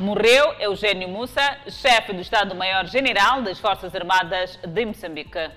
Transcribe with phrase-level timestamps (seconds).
[0.00, 5.50] Morreu Eugênio Mussa, chefe do Estado-Maior-General das Forças Armadas de Moçambique.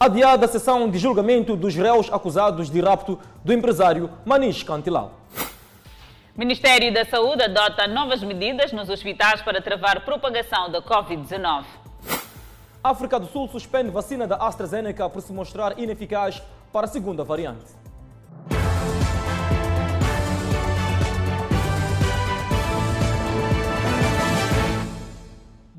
[0.00, 5.12] Adiada a sessão de julgamento dos réus acusados de rapto do empresário Manish Cantilal.
[6.34, 11.66] Ministério da Saúde adota novas medidas nos hospitais para travar propagação da Covid-19.
[12.82, 16.40] África do Sul suspende vacina da AstraZeneca por se mostrar ineficaz
[16.72, 17.79] para a segunda variante.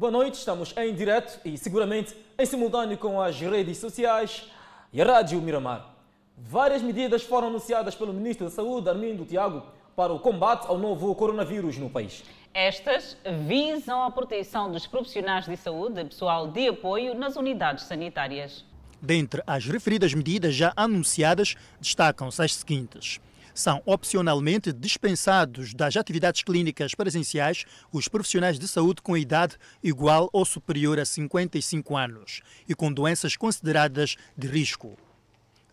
[0.02, 4.50] Boa noite, estamos em direto e seguramente em simultâneo com as redes sociais
[4.92, 5.94] e a Rádio Miramar.
[6.36, 9.62] Várias medidas foram anunciadas pelo Ministro da Saúde, Armindo Tiago,
[9.96, 12.24] para o combate ao novo coronavírus no país.
[12.52, 18.66] Estas visam a proteção dos profissionais de saúde e pessoal de apoio nas unidades sanitárias.
[19.00, 23.22] Dentre as referidas medidas já anunciadas, destacam-se as seguintes
[23.54, 30.46] são opcionalmente dispensados das atividades clínicas presenciais os profissionais de saúde com idade igual ou
[30.46, 34.98] superior a 55 anos e com doenças consideradas de risco.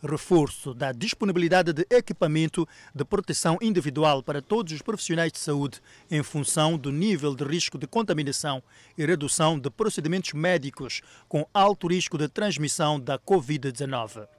[0.01, 6.23] Reforço da disponibilidade de equipamento de proteção individual para todos os profissionais de saúde em
[6.23, 8.63] função do nível de risco de contaminação
[8.97, 14.38] e redução de procedimentos médicos com alto risco de transmissão da Covid-19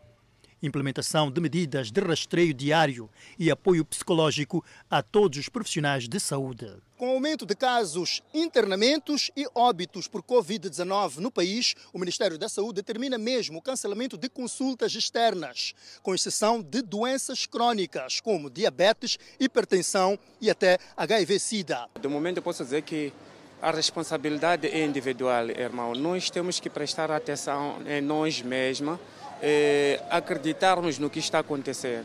[0.62, 6.72] implementação de medidas de rastreio diário e apoio psicológico a todos os profissionais de saúde.
[6.98, 12.50] Com o aumento de casos, internamentos e óbitos por Covid-19 no país, o Ministério da
[12.50, 19.18] Saúde determina mesmo o cancelamento de consultas externas, com exceção de doenças crônicas como diabetes,
[19.40, 21.88] hipertensão e até HIV-Sida.
[22.02, 23.14] De momento, eu posso dizer que
[23.62, 25.94] a responsabilidade é individual, irmão.
[25.94, 29.00] Nós temos que prestar atenção em nós mesmos
[29.42, 32.04] é, acreditarmos no que está a acontecer.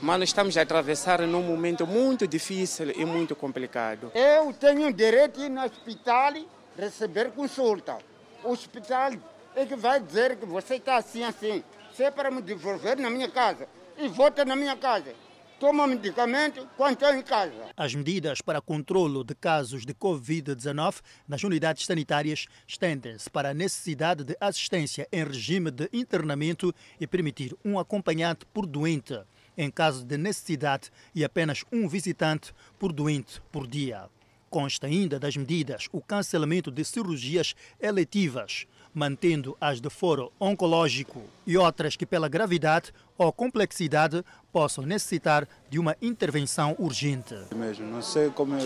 [0.00, 4.12] Mas nós estamos a atravessar num momento muito difícil e muito complicado.
[4.14, 6.34] Eu tenho direito de ir no hospital
[6.78, 7.98] receber consulta.
[8.44, 9.12] O hospital
[9.54, 11.64] é que vai dizer que você está assim, assim.
[11.94, 13.66] Se é para me devolver na minha casa
[13.96, 15.14] e volta na minha casa
[15.58, 17.70] toma medicamento quando está em casa.
[17.76, 24.24] As medidas para controlo de casos de Covid-19 nas unidades sanitárias estendem-se para a necessidade
[24.24, 29.18] de assistência em regime de internamento e permitir um acompanhante por doente
[29.56, 34.08] em caso de necessidade e apenas um visitante por doente por dia.
[34.50, 41.58] Consta ainda das medidas o cancelamento de cirurgias eletivas, mantendo as de foro oncológico e
[41.58, 47.34] outras que, pela gravidade ou complexidade, possam necessitar de uma intervenção urgente.
[47.54, 48.56] Mesmo, não sei como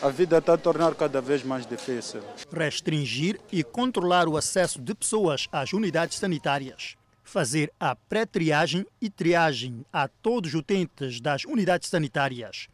[0.00, 2.22] a vida está a tornar cada vez mais difícil.
[2.50, 6.96] Restringir e controlar o acesso de pessoas às unidades sanitárias.
[7.22, 12.66] Fazer a pré-triagem e triagem a todos os utentes das unidades sanitárias.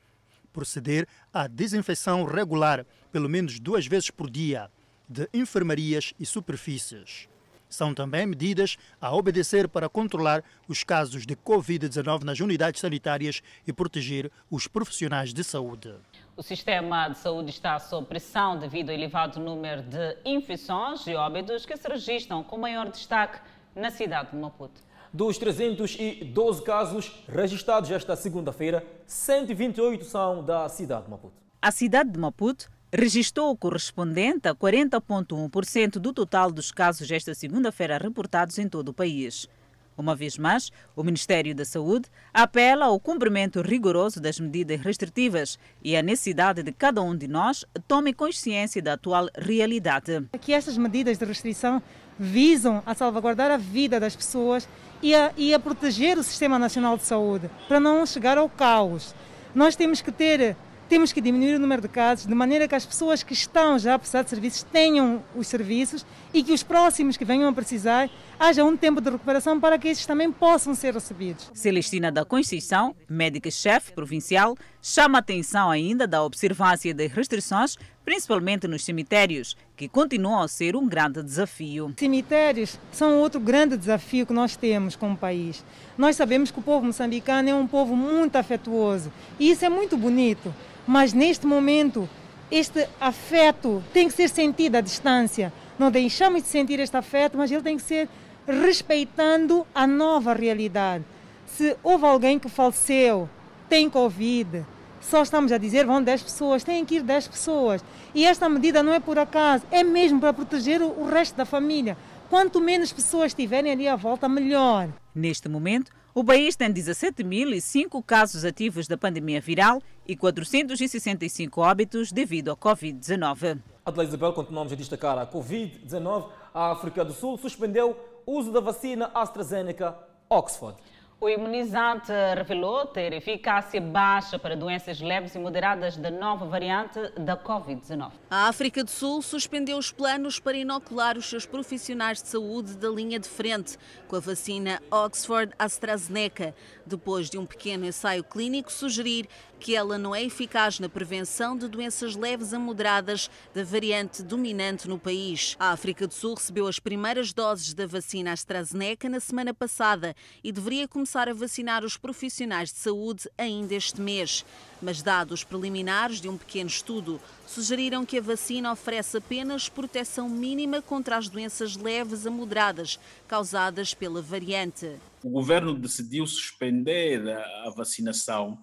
[0.53, 4.71] Proceder à desinfecção regular, pelo menos duas vezes por dia
[5.13, 7.29] de enfermarias e superfícies.
[7.69, 13.73] São também medidas a obedecer para controlar os casos de Covid-19 nas unidades sanitárias e
[13.73, 15.95] proteger os profissionais de saúde.
[16.37, 21.65] O sistema de saúde está sob pressão devido ao elevado número de infecções e óbitos
[21.65, 23.39] que se registram com maior destaque
[23.75, 24.81] na cidade de Maputo.
[25.13, 31.35] Dos 312 casos registrados esta segunda-feira, 128 são da cidade de Maputo.
[31.61, 37.97] A cidade de Maputo registrou o correspondente a 40,1% do total dos casos esta segunda-feira
[37.97, 39.49] reportados em todo o país.
[39.97, 45.97] Uma vez mais, o Ministério da Saúde apela ao cumprimento rigoroso das medidas restritivas e
[45.97, 50.27] à necessidade de cada um de nós tome consciência da atual realidade.
[50.41, 51.83] Que estas medidas de restrição
[52.19, 54.69] visam a salvaguardar a vida das pessoas
[55.03, 59.15] e a, e a proteger o Sistema Nacional de Saúde, para não chegar ao caos.
[59.55, 60.57] Nós temos que ter
[60.93, 63.95] temos que diminuir o número de casos de maneira que as pessoas que estão já
[63.95, 66.05] a precisar de serviços tenham os serviços
[66.35, 69.89] e que os próximos que venham a precisar haja um tempo de recuperação para que
[69.89, 71.51] esses também possam ser recebidos.
[71.55, 78.85] Celestina da Conceição, médica-chefe provincial, chama a atenção ainda da observância das restrições, principalmente nos
[78.85, 81.95] cemitérios, que continuam a ser um grande desafio.
[81.97, 85.65] Cemitérios são outro grande desafio que nós temos como país.
[85.97, 89.97] Nós sabemos que o povo moçambicano é um povo muito afetuoso e isso é muito
[89.97, 90.55] bonito.
[90.87, 92.09] Mas neste momento,
[92.51, 95.53] este afeto tem que ser sentido à distância.
[95.79, 98.09] Não deixamos de sentir este afeto, mas ele tem que ser
[98.47, 101.05] respeitando a nova realidade.
[101.47, 103.29] Se houve alguém que faleceu,
[103.69, 104.67] tem Covid,
[105.03, 107.85] só estamos a dizer vão 10 pessoas, têm que ir 10 pessoas.
[108.15, 111.97] E esta medida não é por acaso, é mesmo para proteger o resto da família.
[112.31, 114.89] Quanto menos pessoas estiverem ali à volta, melhor.
[115.15, 122.51] Neste momento, O país tem 17.005 casos ativos da pandemia viral e 465 óbitos devido
[122.51, 123.61] ao Covid-19.
[123.83, 126.29] Adelaide Isabel, continuamos a destacar a Covid-19.
[126.53, 127.97] A África do Sul suspendeu
[128.27, 129.97] o uso da vacina AstraZeneca
[130.29, 130.77] Oxford.
[131.23, 137.37] O imunizante revelou ter eficácia baixa para doenças leves e moderadas da nova variante da
[137.37, 138.11] Covid-19.
[138.29, 142.89] A África do Sul suspendeu os planos para inocular os seus profissionais de saúde da
[142.89, 143.79] linha de frente
[144.09, 146.57] com a vacina Oxford AstraZeneca,
[146.93, 149.29] depois de um pequeno ensaio clínico sugerir
[149.59, 154.89] que ela não é eficaz na prevenção de doenças leves a moderadas da variante dominante
[154.89, 155.57] no país.
[155.59, 160.51] A África do Sul recebeu as primeiras doses da vacina AstraZeneca na semana passada e
[160.51, 164.45] deveria começar a vacinar os profissionais de saúde ainda este mês.
[164.83, 170.83] Mas dados preliminares de um pequeno estudo sugeriram que a vacina oferece apenas proteção mínima
[170.83, 172.99] contra as doenças leves a moderadas
[173.29, 174.99] causadas pela variante.
[175.23, 177.29] O governo decidiu suspender
[177.65, 178.59] a vacinação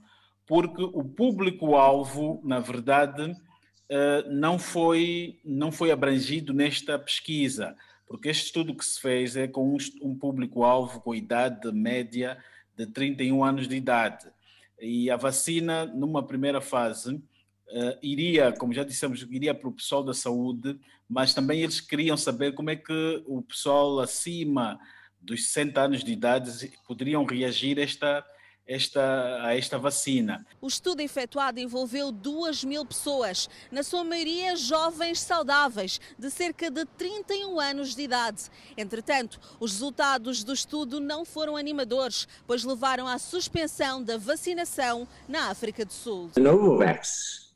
[0.45, 3.35] porque o público-alvo, na verdade,
[3.87, 7.75] eh, não foi, não foi abrangido nesta pesquisa,
[8.07, 12.37] porque este estudo que se fez é com um público-alvo com idade média
[12.75, 14.27] de 31 anos de idade.
[14.79, 17.21] E a vacina, numa primeira fase,
[17.67, 22.17] eh, iria, como já dissemos, iria para o pessoal da saúde, mas também eles queriam
[22.17, 24.79] saber como é que o pessoal acima
[25.21, 28.25] dos 60 anos de idade poderiam reagir a esta
[28.69, 30.45] esta, a esta vacina.
[30.61, 36.85] O estudo efetuado envolveu 2 mil pessoas, na sua maioria jovens saudáveis, de cerca de
[36.85, 38.43] 31 anos de idade.
[38.77, 45.49] Entretanto, os resultados do estudo não foram animadores, pois levaram à suspensão da vacinação na
[45.49, 46.29] África do Sul.
[46.37, 47.48] Novavax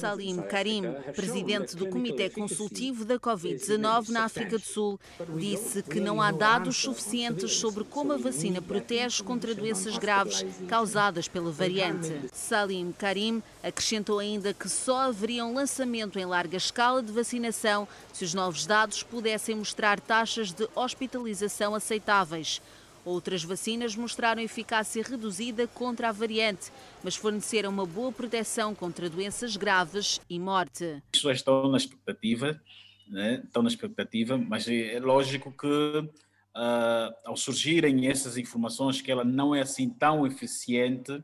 [0.00, 0.82] Salim Karim,
[1.14, 4.98] presidente do Comitê Consultivo da Covid-19 na África do Sul,
[5.36, 11.28] disse que não há dados suficientes sobre como a vacina protege contra doenças graves causadas
[11.28, 12.10] pela variante.
[12.32, 18.24] Salim Karim acrescentou ainda que só haveria um lançamento em larga escala de vacinação se
[18.24, 22.62] os novos dados pudessem mostrar taxas de hospitalização aceitáveis.
[23.06, 26.72] Outras vacinas mostraram eficácia reduzida contra a variante,
[27.04, 30.84] mas forneceram uma boa proteção contra doenças graves e morte.
[30.84, 32.60] As pessoas estão na expectativa,
[33.06, 33.42] né?
[33.44, 39.54] estão na expectativa, mas é lógico que uh, ao surgirem essas informações que ela não
[39.54, 41.22] é assim tão eficiente,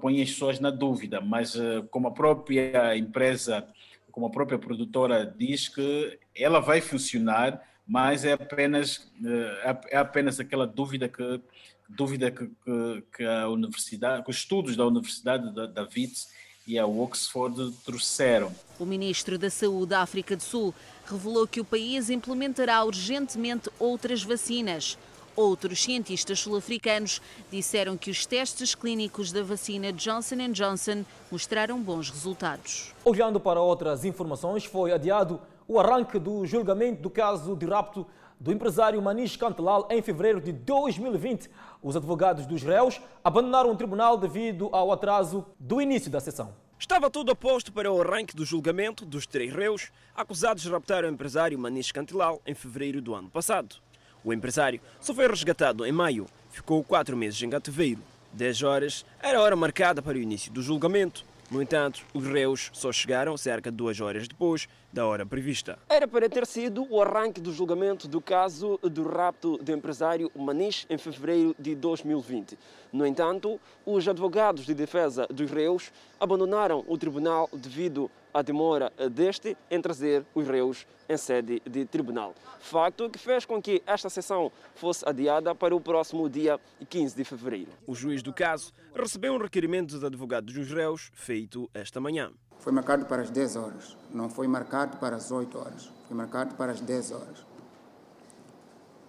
[0.00, 3.68] põe as pessoas na dúvida, mas uh, como a própria empresa,
[4.10, 10.38] como a própria produtora diz que ela vai funcionar, mas é apenas, eh, é apenas
[10.38, 11.40] aquela dúvida que
[11.88, 16.28] dúvida que, que, que a universidade, que os estudos da Universidade da, da Wits
[16.66, 18.52] e a Oxford trouxeram.
[18.78, 20.74] O ministro da Saúde da África do Sul
[21.06, 24.98] revelou que o país implementará urgentemente outras vacinas.
[25.34, 32.92] Outros cientistas sul-africanos disseram que os testes clínicos da vacina Johnson Johnson mostraram bons resultados.
[33.04, 38.06] Olhando para outras informações, foi adiado o arranque do julgamento do caso de rapto
[38.40, 41.50] do empresário Manish Cantelal em fevereiro de 2020.
[41.82, 46.54] Os advogados dos réus abandonaram o tribunal devido ao atraso do início da sessão.
[46.78, 51.08] Estava tudo aposto para o arranque do julgamento dos três réus acusados de raptar o
[51.08, 53.76] empresário Manish Cantilal em fevereiro do ano passado.
[54.24, 58.00] O empresário só foi resgatado em maio, ficou quatro meses em cativeiro.
[58.32, 61.24] Dez horas era a hora marcada para o início do julgamento.
[61.50, 65.78] No entanto, os réus só chegaram cerca de duas horas depois da hora prevista.
[65.88, 70.86] Era para ter sido o arranque do julgamento do caso do rapto do empresário Manish
[70.88, 72.58] em fevereiro de 2020.
[72.92, 79.56] No entanto, os advogados de defesa dos réus abandonaram o tribunal devido à demora deste
[79.70, 82.34] em trazer os réus em sede de tribunal.
[82.60, 87.24] Facto que fez com que esta sessão fosse adiada para o próximo dia 15 de
[87.24, 87.70] fevereiro.
[87.86, 92.32] O juiz do caso recebeu um requerimento dos advogados dos réus feito esta manhã.
[92.60, 96.54] Foi marcado para as 10 horas, não foi marcado para as 8 horas, foi marcado
[96.54, 97.46] para as 10 horas.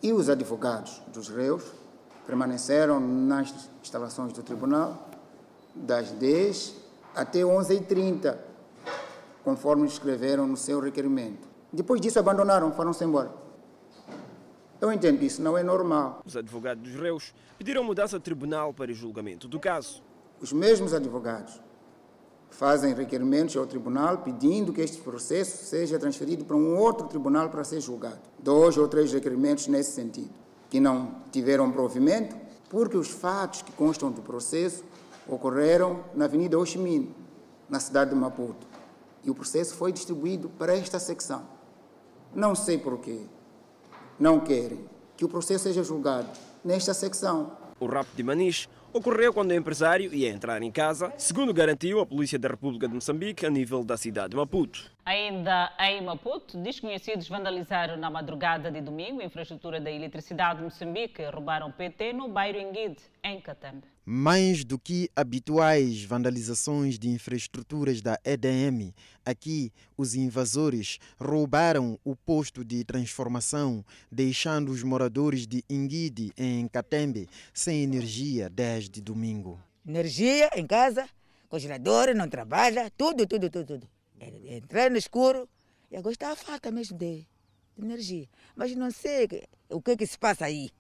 [0.02, 1.64] E os advogados dos réus
[2.26, 5.10] permaneceram nas instalações do tribunal
[5.76, 6.76] das 10
[7.16, 8.38] até 11h30,
[9.44, 11.48] conforme escreveram no seu requerimento.
[11.72, 13.32] Depois disso, abandonaram, foram-se embora.
[14.80, 16.22] Eu entendo isso, não é normal.
[16.26, 20.02] Os advogados dos réus pediram mudança de tribunal para o julgamento do caso.
[20.40, 21.60] Os mesmos advogados
[22.50, 27.64] fazem requerimentos ao tribunal pedindo que este processo seja transferido para um outro tribunal para
[27.64, 28.20] ser julgado.
[28.38, 30.32] Dois ou três requerimentos nesse sentido,
[30.70, 32.36] que não tiveram provimento,
[32.70, 34.84] porque os fatos que constam do processo
[35.28, 37.14] ocorreram na Avenida Minh,
[37.70, 38.68] na cidade de Maputo.
[39.24, 41.44] E o processo foi distribuído para esta secção.
[42.34, 43.22] Não sei porquê.
[44.20, 46.30] Não querem que o processo seja julgado
[46.64, 47.52] nesta secção.
[47.80, 52.06] O rapto de Manis ocorreu quando o empresário ia entrar em casa, segundo garantiu a
[52.06, 54.92] Polícia da República de Moçambique a nível da cidade de Maputo.
[55.06, 61.22] Ainda em Maputo, desconhecidos vandalizaram na madrugada de domingo a infraestrutura da eletricidade de Moçambique
[61.22, 63.84] e roubaram PT no bairro Enguide, em Catambe.
[64.12, 68.92] Mais do que habituais vandalizações de infraestruturas da EDM,
[69.24, 77.30] aqui os invasores roubaram o posto de transformação, deixando os moradores de Inguide, em Catembe,
[77.54, 79.60] sem energia desde domingo.
[79.88, 81.08] Energia em casa,
[81.48, 83.90] congelador, não trabalha, tudo, tudo, tudo, tudo.
[84.20, 85.48] Entrei no escuro
[85.92, 87.28] e agora está a falta mesmo de,
[87.78, 88.28] de energia.
[88.56, 89.28] Mas não sei
[89.70, 90.72] o que, que se passa aí.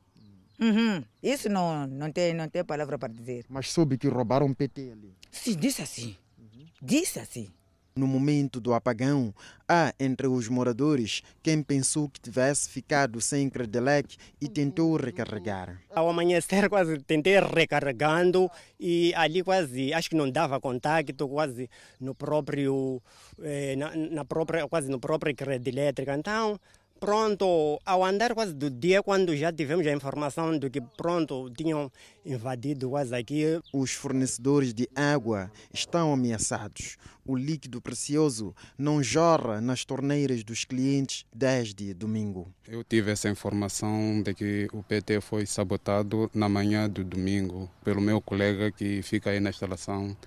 [0.59, 1.03] Uhum.
[1.23, 3.45] Isso não, não, tem, não tem palavra para dizer.
[3.49, 5.13] Mas soube que roubaram PT ali?
[5.31, 6.17] Sim, disse assim.
[6.37, 6.65] Uhum.
[6.81, 7.49] Disse assim.
[7.95, 9.33] No momento do apagão,
[9.67, 15.81] há entre os moradores quem pensou que tivesse ficado sem credelec e tentou recarregar.
[15.93, 18.49] Ao amanhecer quase tentei recarregando
[18.79, 23.01] e ali quase acho que não dava contacto quase no próprio
[23.41, 26.15] eh, na, na, própria quase no próprio rede elétrica.
[26.15, 26.57] Então
[26.99, 31.91] pronto, ao andar quase do dia, quando já tivemos a informação de que pronto, tinham
[32.25, 33.43] invadido quase aqui.
[33.73, 36.97] Os fornecedores de água estão ameaçados.
[37.25, 42.51] O líquido precioso não jorra nas torneiras dos clientes desde domingo.
[42.67, 48.01] Eu tive essa informação de que o PT foi sabotado na manhã do domingo pelo
[48.01, 50.17] meu colega que fica aí na instalação.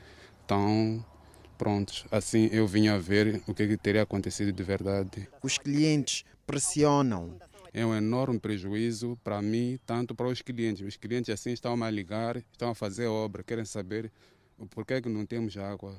[0.44, 1.04] Então,
[1.58, 5.28] prontos, assim eu vinha ver o que teria acontecido de verdade.
[5.42, 7.38] Os clientes pressionam.
[7.72, 10.86] É um enorme prejuízo para mim, tanto para os clientes.
[10.86, 14.12] Os clientes assim estão a ligar, estão a fazer obra, querem saber
[14.68, 15.96] por que, é que não temos água.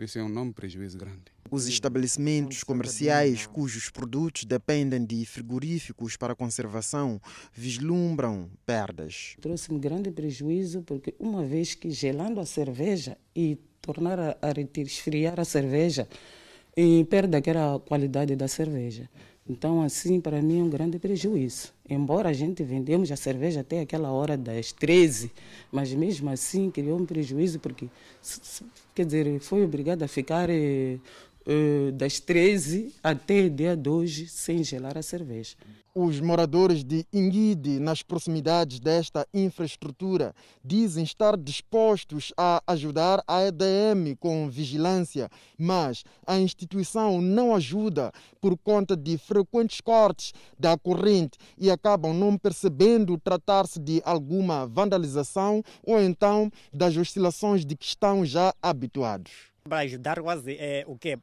[0.00, 1.24] Isso é um enorme prejuízo grande.
[1.50, 7.20] Os estabelecimentos comerciais cujos produtos dependem de frigoríficos para conservação
[7.52, 9.34] vislumbram perdas.
[9.42, 15.38] Trouxe-me grande prejuízo porque uma vez que gelando a cerveja e tornar a, a esfriar
[15.38, 16.08] a cerveja,
[16.76, 19.08] e perde aquela qualidade da cerveja.
[19.48, 21.72] Então, assim, para mim é um grande prejuízo.
[21.88, 25.30] Embora a gente vendemos a cerveja até aquela hora das 13,
[25.70, 27.88] mas mesmo assim criou um prejuízo porque,
[28.94, 30.48] quer dizer, foi obrigado a ficar
[31.46, 35.56] eh, das 13 até dia de hoje sem gelar a cerveja.
[35.96, 40.34] Os moradores de Inguide, nas proximidades desta infraestrutura,
[40.64, 48.10] dizem estar dispostos a ajudar a EDM com vigilância, mas a instituição não ajuda
[48.40, 55.62] por conta de frequentes cortes da corrente e acabam não percebendo tratar-se de alguma vandalização
[55.84, 59.30] ou então das oscilações de que estão já habituados.
[59.62, 61.16] Para ajudar quase é, o que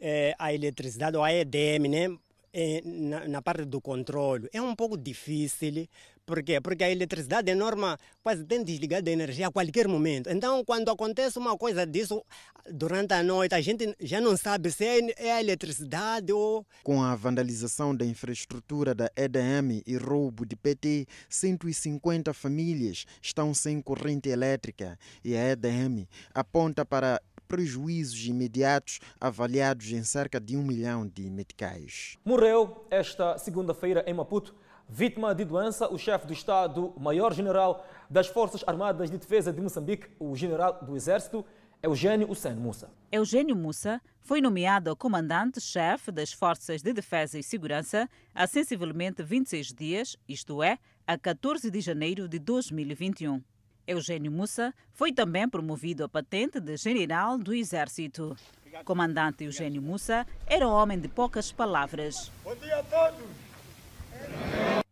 [0.00, 2.16] é, a eletricidade ou a EDM, né?
[2.56, 4.48] É, na, na, parte do controle.
[4.52, 5.88] É um pouco difícil.
[6.26, 6.58] Por quê?
[6.58, 10.30] Porque a eletricidade é norma, quase tem desligado a energia a qualquer momento.
[10.30, 12.24] Então, quando acontece uma coisa disso
[12.70, 16.64] durante a noite, a gente já não sabe se é, é a eletricidade ou.
[16.82, 23.82] Com a vandalização da infraestrutura da EDM e roubo de PT, 150 famílias estão sem
[23.82, 31.06] corrente elétrica e a EDM aponta para prejuízos imediatos avaliados em cerca de um milhão
[31.06, 32.16] de meticais.
[32.24, 34.54] Morreu esta segunda-feira em Maputo,
[34.88, 40.08] vítima de doença, o chefe do Estado, Maior-General das Forças Armadas de Defesa de Moçambique,
[40.18, 41.44] o General do Exército,
[41.82, 42.90] Eugênio Hussein Musa.
[43.12, 50.16] Eugênio Musa foi nomeado comandante-chefe das Forças de Defesa e Segurança há sensivelmente 26 dias,
[50.26, 53.42] isto é, a 14 de janeiro de 2021.
[53.86, 58.36] Eugênio Mussa foi também promovido a patente de general do Exército.
[58.84, 62.30] Comandante Eugênio Mussa era um homem de poucas palavras.
[62.42, 63.20] Bom dia a todos.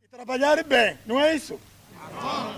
[0.04, 1.58] E trabalhar bem, não é isso?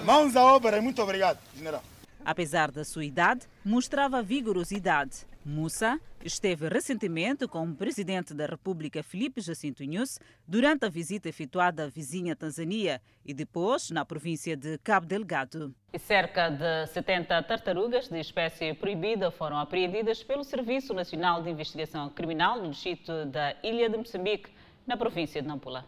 [0.04, 1.82] Mãos à obra, muito obrigado, general.
[2.24, 5.26] Apesar da sua idade, mostrava vigorosidade.
[5.44, 11.84] Mussa esteve recentemente com o presidente da República, Felipe Jacinto Inhus, durante a visita efetuada
[11.84, 15.74] à vizinha Tanzânia e depois na província de Cabo Delgado.
[15.92, 22.08] E cerca de 70 tartarugas de espécie proibida foram apreendidas pelo Serviço Nacional de Investigação
[22.08, 24.50] Criminal no distrito da Ilha de Moçambique,
[24.86, 25.84] na província de Nampula.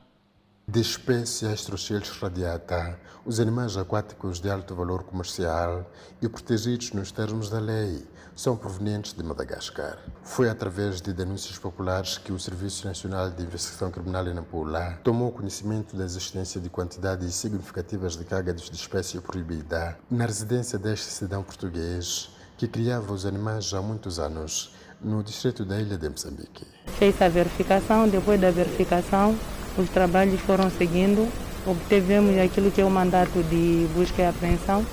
[0.68, 7.48] De espécie Astroceles radiata, os animais aquáticos de alto valor comercial e protegidos nos termos
[7.48, 8.04] da lei
[8.36, 9.98] são provenientes de Madagascar.
[10.22, 15.32] Foi através de denúncias populares que o Serviço Nacional de Investigação Criminal em Nampula tomou
[15.32, 21.42] conhecimento da existência de quantidades significativas de cágados de espécie proibida na residência deste cidadão
[21.42, 26.66] português que criava os animais há muitos anos no distrito da Ilha de Moçambique.
[26.98, 29.34] Fez a verificação, depois da verificação
[29.78, 31.26] os trabalhos foram seguindo
[31.66, 34.86] obtivemos aquilo que é o mandato de busca e apreensão.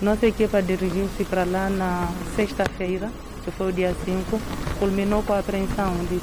[0.00, 3.10] Nossa equipa dirigiu-se para lá na sexta-feira,
[3.44, 4.40] que foi o dia 5,
[4.78, 6.20] culminou com a apreensão de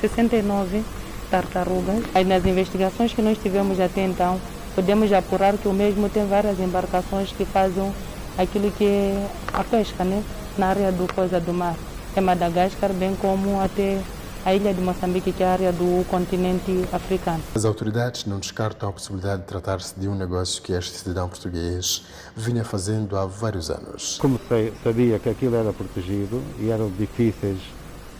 [0.00, 0.82] 69
[1.30, 2.02] tartarugas.
[2.14, 4.40] Aí nas investigações que nós tivemos até então,
[4.74, 7.92] podemos apurar que o mesmo tem várias embarcações que fazem
[8.38, 10.22] aquilo que é a pesca, né?
[10.56, 11.76] Na área do Coisa do Mar.
[12.16, 13.98] É Madagascar, bem como até
[14.44, 17.40] a ilha de Moçambique, que é a área do continente africano.
[17.54, 22.04] As autoridades não descartam a possibilidade de tratar-se de um negócio que este cidadão português
[22.36, 24.18] vinha fazendo há vários anos.
[24.20, 27.58] Como sei, sabia que aquilo era protegido e eram difíceis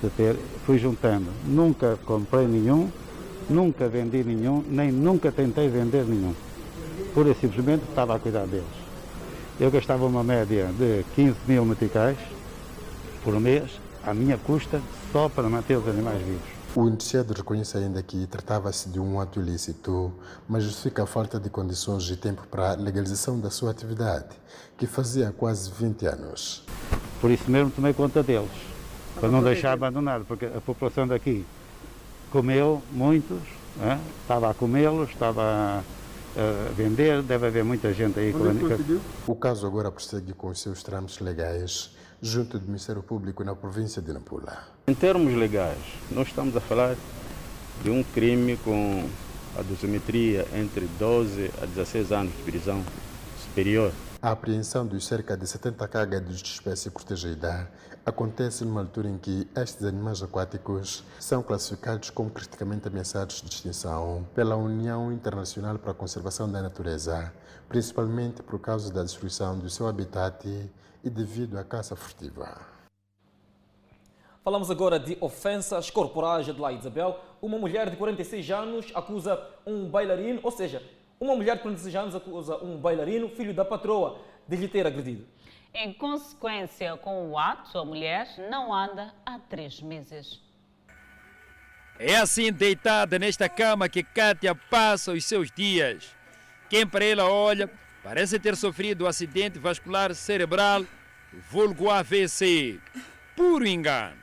[0.01, 1.27] de ter, fui juntando.
[1.45, 2.89] Nunca comprei nenhum,
[3.51, 6.35] nunca vendi nenhum, nem nunca tentei vender nenhum.
[7.15, 8.65] Pura e simplesmente estava a cuidar deles.
[9.59, 12.17] Eu gastava uma média de 15 mil meticais
[13.25, 13.71] por mês,
[14.05, 14.81] à minha custa,
[15.13, 16.41] só para manter os animais vivos.
[16.75, 20.11] O indiciado reconhece ainda que tratava-se de um ato ilícito,
[20.49, 24.35] mas justifica a falta de condições e tempo para a legalização da sua atividade,
[24.79, 26.65] que fazia quase 20 anos.
[27.21, 28.51] Por isso mesmo tomei conta deles,
[29.21, 31.45] para não deixar abandonado, porque a população daqui
[32.31, 33.43] comeu muitos,
[33.77, 34.01] né?
[34.23, 38.35] estava a comê-los, estava a vender, deve haver muita gente aí.
[38.35, 41.91] Onde o caso agora prossegue com os seus trâmites legais
[42.23, 44.57] junto do Ministério Público na província de Nampula.
[44.87, 46.97] Em termos legais, nós estamos a falar
[47.83, 49.09] de um crime com
[49.59, 52.81] a dosimetria entre 12 a 16 anos de prisão
[53.43, 53.93] superior.
[54.23, 57.69] A apreensão dos cerca de 70 cágados de espécie protegida
[58.07, 64.25] acontece numa altura em que estes animais aquáticos são classificados como criticamente ameaçados de extinção
[64.33, 67.33] pela União Internacional para a Conservação da Natureza,
[67.69, 70.71] principalmente por causa da destruição do seu habitat
[71.03, 72.61] e devido à caça furtiva.
[74.45, 77.21] Falamos agora de ofensas corporais de lá Isabel.
[77.41, 80.83] Uma mulher de 46 anos acusa um bailarino, ou seja,
[81.21, 84.19] uma mulher de 46 anos acusa um bailarino, filho da patroa,
[84.49, 85.25] de lhe ter agredido.
[85.73, 90.41] Em consequência com o ato, a mulher não anda há três meses.
[91.99, 96.15] É assim deitada nesta cama que Kátia passa os seus dias.
[96.69, 97.71] Quem para ela olha
[98.03, 100.85] parece ter sofrido um acidente vascular cerebral,
[101.51, 102.79] vulgo AVC.
[103.37, 104.17] Puro engano.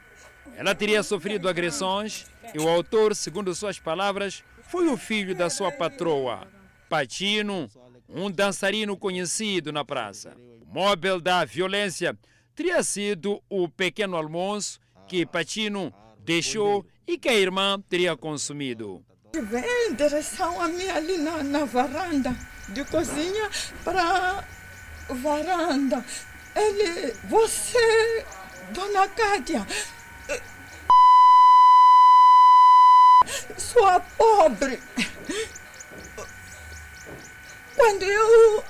[0.56, 5.72] Ela teria sofrido agressões e o autor, segundo suas palavras, foi o filho da sua
[5.72, 6.48] patroa,
[6.90, 7.70] Patino,
[8.08, 10.36] um dançarino conhecido na praça.
[10.62, 12.18] O móvel da violência
[12.54, 19.04] teria sido o pequeno almoço que Patino deixou e que a irmã teria consumido.
[19.34, 22.36] Vem em direção a mim ali na, na varanda
[22.70, 23.50] de cozinha
[23.84, 24.44] para
[25.10, 26.04] varanda.
[26.56, 28.26] Ele, você,
[28.72, 29.66] dona Cátia,
[33.58, 34.80] sua pobre.
[37.76, 38.64] Quando eu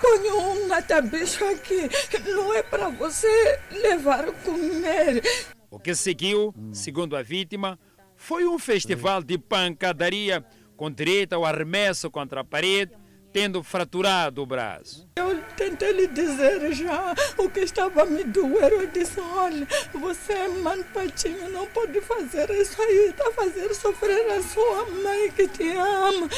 [0.00, 1.88] ponho um matabicho aqui,
[2.26, 5.22] não é para você levar comer.
[5.70, 7.78] O que seguiu, segundo a vítima,
[8.16, 10.44] foi um festival de pancadaria
[10.76, 12.92] com direito ao arremesso contra a parede
[13.36, 15.06] tendo fraturado o braço.
[15.14, 18.72] Eu tentei lhe dizer já o que estava a me doer.
[18.72, 23.10] Eu disse: olha, você é mãe patinho, não pode fazer isso aí.
[23.10, 26.30] Está fazendo sofrer a sua mãe que te ama.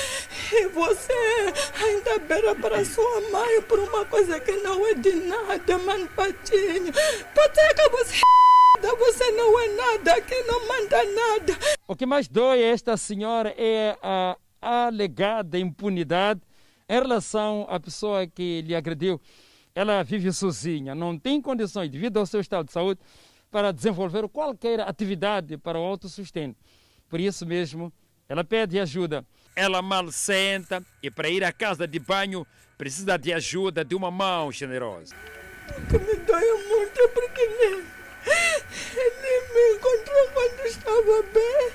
[0.52, 1.12] E você
[1.80, 6.92] ainda beira para sua mãe por uma coisa que não é de nada, mãe patinho.
[7.32, 8.16] Pateca, você.
[8.98, 11.58] Você não é nada, aqui não manda nada.
[11.86, 16.40] O que mais dói a esta senhora é a alegada impunidade
[16.88, 19.20] em relação à pessoa que lhe agrediu,
[19.74, 23.00] ela vive sozinha, não tem condições, devido ao seu estado de saúde,
[23.50, 26.56] para desenvolver qualquer atividade para o autossustento.
[27.08, 27.92] Por isso mesmo,
[28.28, 29.24] ela pede ajuda.
[29.54, 32.46] Ela mal senta e para ir à casa de banho
[32.76, 35.14] precisa de ajuda de uma mão generosa.
[35.88, 37.84] Que me dói muito porque ele,
[38.96, 41.70] ele me encontrou quando estava bem,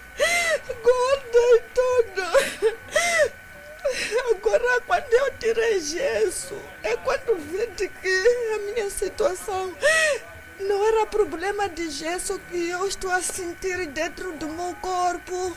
[0.84, 3.43] gorda e toda.
[4.32, 9.74] Agora, quando eu tirei gesso, é quando vi que a minha situação
[10.60, 15.56] não era problema de gesso que eu estou a sentir dentro do meu corpo.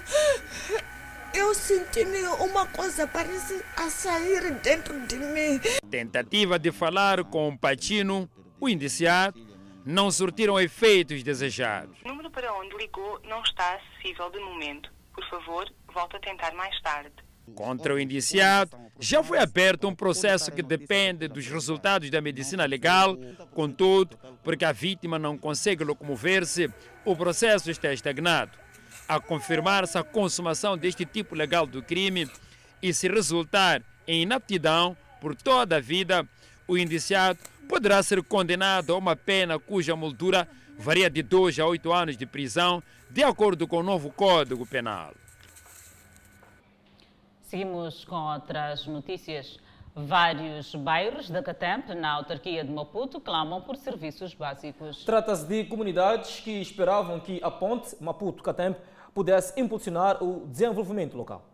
[1.35, 2.03] Eu senti
[2.41, 5.61] uma coisa parece a sair dentro de mim.
[5.91, 9.39] Tentativa de falar com o Patino, o indiciado,
[9.85, 11.97] não surtiram efeitos desejados.
[12.05, 14.91] O número para onde ligou não está acessível de momento.
[15.15, 17.26] Por favor, volte a tentar mais tarde.
[17.55, 23.17] Contra o indiciado, já foi aberto um processo que depende dos resultados da medicina legal.
[23.53, 26.71] Contudo, porque a vítima não consegue locomover-se,
[27.05, 28.53] o processo está estagnado.
[29.09, 32.29] A confirmar-se a consumação deste tipo legal do crime
[32.83, 36.27] e se resultar em inaptidão por toda a vida,
[36.67, 41.93] o indiciado poderá ser condenado a uma pena cuja moldura varia de 2 a 8
[41.93, 45.15] anos de prisão, de acordo com o novo Código Penal.
[47.47, 49.57] Seguimos com outras notícias.
[49.95, 55.05] Vários bairros da Catemp, na autarquia de Maputo, clamam por serviços básicos.
[55.05, 58.77] Trata-se de comunidades que esperavam que a ponte Maputo-Catemp
[59.15, 61.49] pudesse impulsionar o desenvolvimento local.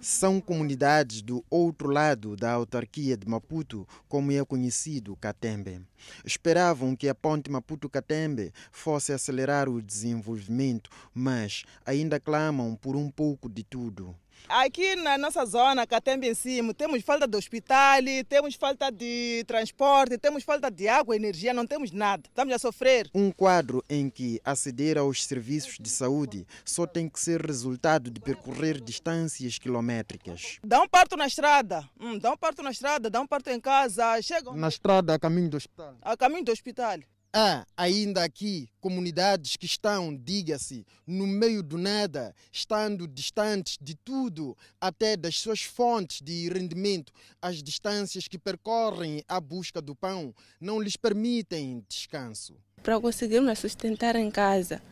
[0.00, 5.82] São comunidades do outro lado da autarquia de Maputo, como é conhecido Catembe.
[6.24, 13.48] Esperavam que a ponte Maputo-Catembe fosse acelerar o desenvolvimento, mas ainda clamam por um pouco
[13.48, 14.16] de tudo.
[14.48, 20.18] Aqui na nossa zona, Catembe em cima, temos falta de hospital, temos falta de transporte,
[20.18, 22.24] temos falta de água, energia, não temos nada.
[22.28, 23.08] Estamos a sofrer.
[23.14, 28.20] Um quadro em que aceder aos serviços de saúde só tem que ser resultado de
[28.20, 30.58] percorrer distâncias quilométricas.
[30.64, 33.60] Dá um parto na estrada, hum, dá um parto na estrada, dá um parto em
[33.60, 34.54] casa, chegam.
[34.56, 35.96] Na estrada, a caminho do hospital.
[36.02, 36.98] A caminho do hospital.
[37.32, 44.56] Há ainda aqui comunidades que estão, diga-se, no meio do nada, estando distantes de tudo,
[44.80, 47.12] até das suas fontes de rendimento.
[47.40, 52.56] As distâncias que percorrem à busca do pão não lhes permitem descanso.
[52.82, 54.82] Para conseguirmos sustentar em casa,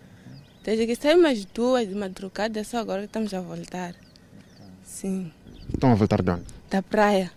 [0.62, 3.96] desde que saímos às duas de madrugada, só agora que estamos a voltar.
[4.85, 5.33] Sim.
[5.74, 6.44] Estão a voltar de onde?
[6.70, 7.33] Da praia.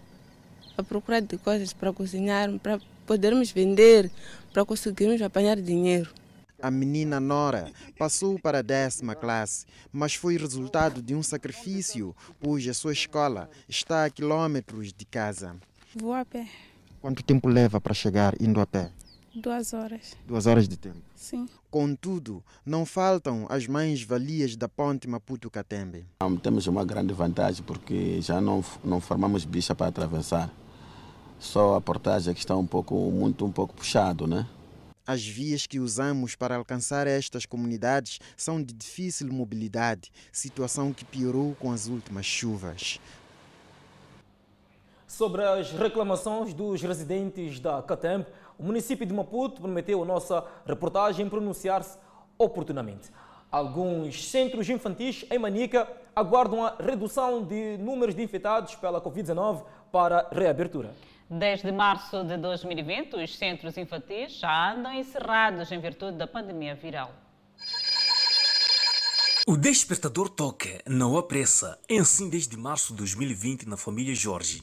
[0.77, 4.09] A procura de coisas para cozinhar, para podermos vender,
[4.51, 6.13] para conseguirmos apanhar dinheiro.
[6.61, 12.67] A menina Nora passou para a décima classe, mas foi resultado de um sacrifício, pois
[12.67, 15.55] a sua escola está a quilômetros de casa.
[15.95, 16.47] Vou a pé.
[17.01, 18.91] Quanto tempo leva para chegar indo a pé?
[19.33, 20.15] Duas horas.
[20.27, 21.01] Duas horas de tempo.
[21.15, 21.47] Sim.
[21.69, 26.05] Contudo, não faltam as mães-valias da ponte Maputo-Catembe.
[26.43, 30.53] Temos uma grande vantagem porque já não, não formamos bicha para atravessar.
[31.41, 34.45] Só a portagem que está um pouco, muito um pouco puxado, né?
[35.07, 41.55] As vias que usamos para alcançar estas comunidades são de difícil mobilidade, situação que piorou
[41.59, 42.99] com as últimas chuvas.
[45.07, 48.27] Sobre as reclamações dos residentes da Catemp,
[48.59, 51.97] o município de Maputo prometeu a nossa reportagem pronunciar-se
[52.37, 53.09] oportunamente.
[53.51, 60.29] Alguns centros infantis em Manica aguardam a redução de números de infectados pela Covid-19 para
[60.31, 60.93] reabertura.
[61.33, 67.09] Desde março de 2020, os centros infantis já andam encerrados em virtude da pandemia viral.
[69.47, 71.79] O despertador toca, não há pressa.
[71.87, 74.61] É assim desde março de 2020 na família Jorge.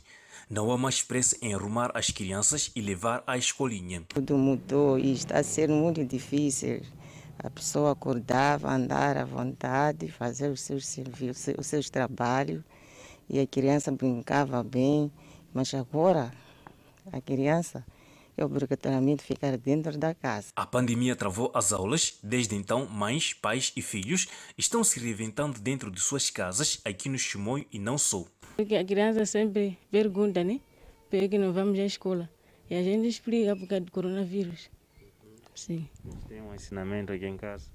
[0.51, 4.03] Não há mais pressa em arrumar as crianças e levar à escolinha.
[4.07, 6.83] Tudo mudou e está a ser muito difícil.
[7.39, 12.63] A pessoa acordava, andar à vontade, fazer os seus serviços, os seus trabalhos
[13.27, 15.11] e a criança brincava bem.
[15.55, 16.31] Mas agora
[17.13, 17.85] a criança
[18.37, 20.53] é obrigatoriamente ficar dentro da casa.
[20.55, 22.19] A pandemia travou as aulas.
[22.23, 27.19] Desde então, mães, pais e filhos estão se reinventando dentro de suas casas aqui no
[27.19, 28.25] Chimoio e não só.
[28.57, 30.61] Porque a criança sempre pergunta, né?
[31.11, 32.31] Por que não vamos à escola?
[32.71, 34.71] E a gente explica por causa do coronavírus.
[35.55, 35.89] Sim.
[36.29, 37.67] Tem um ensinamento aqui em casa?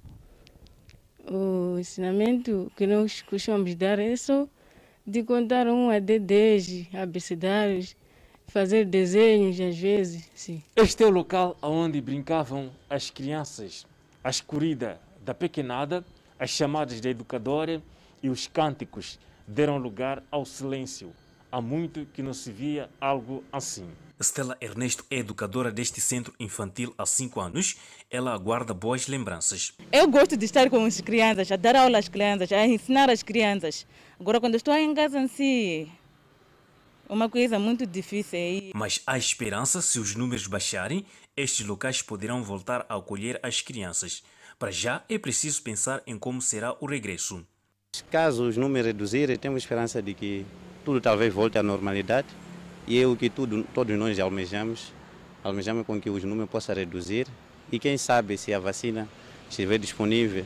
[1.30, 4.48] O ensinamento que nós costumamos dar é só
[5.06, 7.96] de contar um a de 10 abecedários,
[8.54, 10.62] fazer desenhos às vezes, sim.
[10.76, 13.84] Este é o local onde brincavam as crianças.
[14.24, 16.06] A escorrida da pequenada,
[16.40, 17.82] as chamadas da educadora
[18.22, 21.12] e os cânticos deram lugar ao silêncio.
[21.52, 23.90] Há muito que não se via algo assim.
[24.20, 27.76] Stella Ernesto é educadora deste centro infantil há cinco anos.
[28.10, 29.74] Ela aguarda boas lembranças.
[29.92, 33.24] Eu gosto de estar com as crianças, a dar aula às crianças, a ensinar as
[33.24, 33.86] crianças.
[34.20, 35.92] Agora, quando estou em casa em si,
[37.14, 38.40] uma coisa muito difícil.
[38.40, 38.72] aí.
[38.74, 41.06] Mas há esperança, se os números baixarem,
[41.38, 44.24] estes locais poderão voltar a acolher as crianças.
[44.58, 47.46] Para já, é preciso pensar em como será o regresso.
[48.10, 50.46] Caso os números reduzirem, temos esperança de que
[50.84, 52.28] tudo talvez volte à normalidade
[52.88, 54.92] e é o que tudo, todos nós almejamos.
[55.44, 57.28] Almejamos com que os números possam reduzir
[57.72, 59.08] e quem sabe se a vacina
[59.50, 60.46] estiver disponível,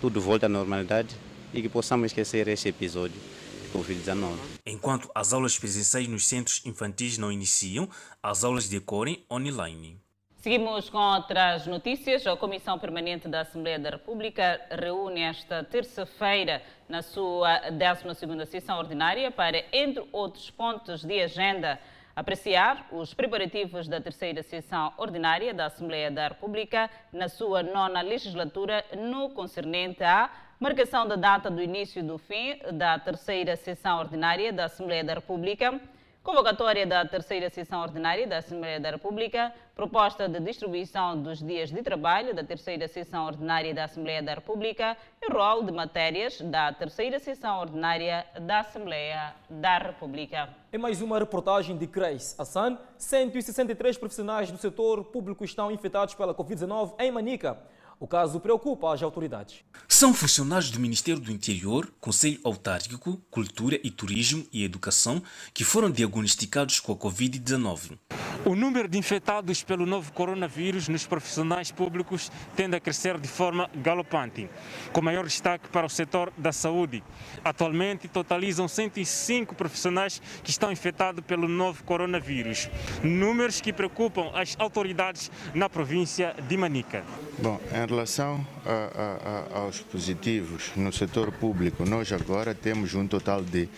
[0.00, 1.16] tudo volta à normalidade
[1.52, 3.33] e que possamos esquecer este episódio
[3.74, 4.38] Covid-19.
[4.64, 7.88] Enquanto as aulas presenciais nos centros infantis não iniciam,
[8.22, 9.98] as aulas decorrem online.
[10.36, 12.24] Seguimos com outras notícias.
[12.26, 19.30] A Comissão Permanente da Assembleia da República reúne esta terça-feira na sua 12ª sessão ordinária
[19.30, 21.80] para, entre outros pontos de agenda,
[22.14, 28.84] apreciar os preparativos da terceira sessão ordinária da Assembleia da República na sua nona legislatura
[28.96, 30.30] no concernente à
[30.64, 35.12] marcação da data do início e do fim da terceira sessão ordinária da Assembleia da
[35.12, 35.78] República,
[36.22, 41.82] convocatória da terceira sessão ordinária da Assembleia da República, proposta de distribuição dos dias de
[41.82, 47.18] trabalho da terceira sessão ordinária da Assembleia da República e rol de matérias da terceira
[47.18, 50.48] sessão ordinária da Assembleia da República.
[50.72, 56.34] Em mais uma reportagem de Grace Hassan, 163 profissionais do setor público estão infectados pela
[56.34, 57.58] Covid-19 em Manica.
[57.98, 59.64] O caso preocupa as autoridades.
[59.88, 65.90] São funcionários do Ministério do Interior, Conselho Autárquico, Cultura e Turismo e Educação que foram
[65.90, 67.98] diagnosticados com a Covid-19.
[68.44, 73.70] O número de infectados pelo novo coronavírus nos profissionais públicos tende a crescer de forma
[73.74, 74.50] galopante,
[74.92, 77.02] com maior destaque para o setor da saúde.
[77.42, 82.68] Atualmente, totalizam 105 profissionais que estão infectados pelo novo coronavírus,
[83.02, 87.02] números que preocupam as autoridades na província de Manica.
[87.38, 93.06] Bom, em relação a, a, a, aos positivos no setor público, nós agora temos um
[93.06, 93.68] total de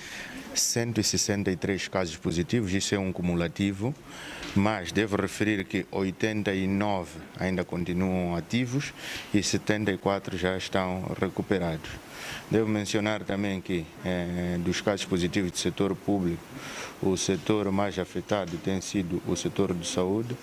[0.55, 3.93] 163 casos positivos, isso é um cumulativo,
[4.55, 8.95] mas devo referir que 89 ainda continuam ativos
[9.35, 11.91] e 74 já estão recuperados.
[12.49, 16.43] Devo mencionar também que eh, dos casos positivos do setor público,
[17.03, 20.37] o setor mais afetado tem sido o setor de saúde,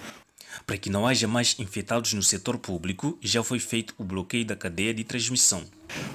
[0.66, 4.56] para que não haja mais infectados no setor público, já foi feito o bloqueio da
[4.56, 5.64] cadeia de transmissão.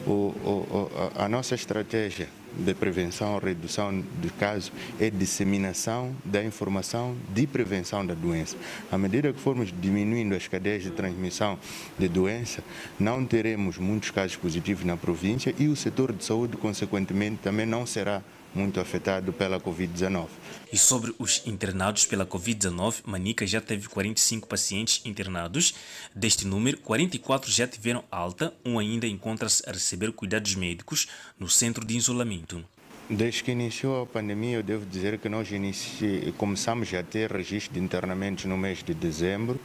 [0.07, 7.47] O, o, a nossa estratégia de prevenção, redução de casos é disseminação da informação de
[7.47, 8.57] prevenção da doença.
[8.91, 11.59] À medida que formos diminuindo as cadeias de transmissão
[11.99, 12.65] de doença,
[12.99, 17.87] não teremos muitos casos positivos na província e o setor de saúde, consequentemente, também não
[17.87, 18.23] será
[18.55, 20.27] muito afetado pela Covid-19.
[20.73, 25.75] E sobre os internados pela Covid-19, Manica já teve 45 pacientes internados.
[26.15, 31.09] Deste número, 44 já tiveram alta, um ainda encontra-se a receber cuidados médicos
[31.39, 32.65] no centro de isolamento.
[33.11, 36.35] Desde que iniciou a pandemia, eu devo dizer que nós inici...
[36.37, 39.59] começamos a ter registro de internamentos no mês de dezembro.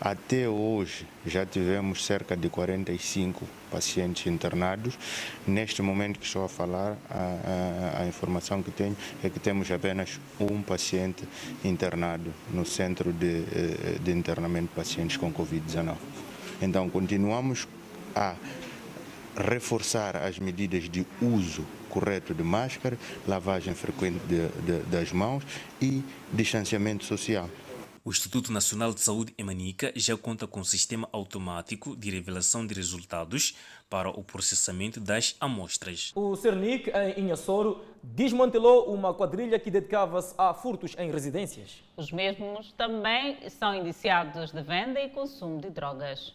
[0.00, 4.98] Até hoje já tivemos cerca de 45 pacientes internados.
[5.46, 9.70] Neste momento que estou a falar, a, a, a informação que tenho é que temos
[9.70, 11.22] apenas um paciente
[11.64, 15.94] internado no centro de, eh, de internamento de pacientes com Covid-19.
[16.60, 17.68] Então, continuamos
[18.16, 18.34] a
[19.38, 25.44] reforçar as medidas de uso correto de máscara, lavagem frequente de, de, das mãos
[25.80, 27.48] e distanciamento social.
[28.04, 32.66] O Instituto Nacional de Saúde em Manica já conta com um sistema automático de revelação
[32.66, 33.54] de resultados
[33.90, 36.12] para o processamento das amostras.
[36.14, 41.82] O Cernic, em Inhassoro, desmantelou uma quadrilha que dedicava-se a furtos em residências.
[41.98, 46.32] Os mesmos também são indiciados de venda e consumo de drogas.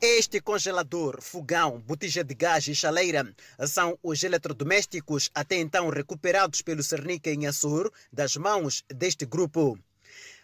[0.00, 3.34] Este congelador, fogão, botija de gás e chaleira
[3.66, 9.76] são os eletrodomésticos até então recuperados pelo Cernica em Açor das mãos deste grupo.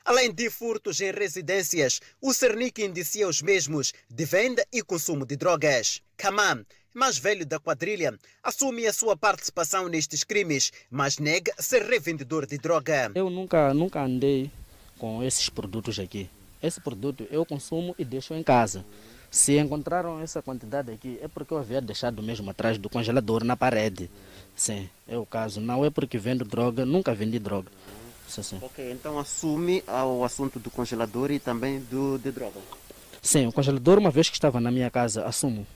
[0.05, 5.37] Além de furtos em residências, o Cernica indicia os mesmos de venda e consumo de
[5.37, 6.03] drogas.
[6.17, 12.45] Kaman, mais velho da quadrilha, assume a sua participação nestes crimes, mas nega ser revendedor
[12.45, 13.13] de droga.
[13.15, 14.51] Eu nunca, nunca andei
[14.99, 16.29] com esses produtos aqui.
[16.61, 18.85] Esse produto eu consumo e deixo em casa.
[19.35, 23.57] Se encontraram essa quantidade aqui, é porque eu havia deixado mesmo atrás do congelador na
[23.57, 24.09] parede.
[24.55, 25.61] Sim, é o caso.
[25.61, 27.69] Não é porque vendo droga, nunca vendi droga.
[28.29, 28.59] Sim, sim.
[28.63, 32.61] Ok, então assume o assunto do congelador e também do, de droga.
[33.21, 35.67] Sim, o congelador, uma vez que estava na minha casa, assumo.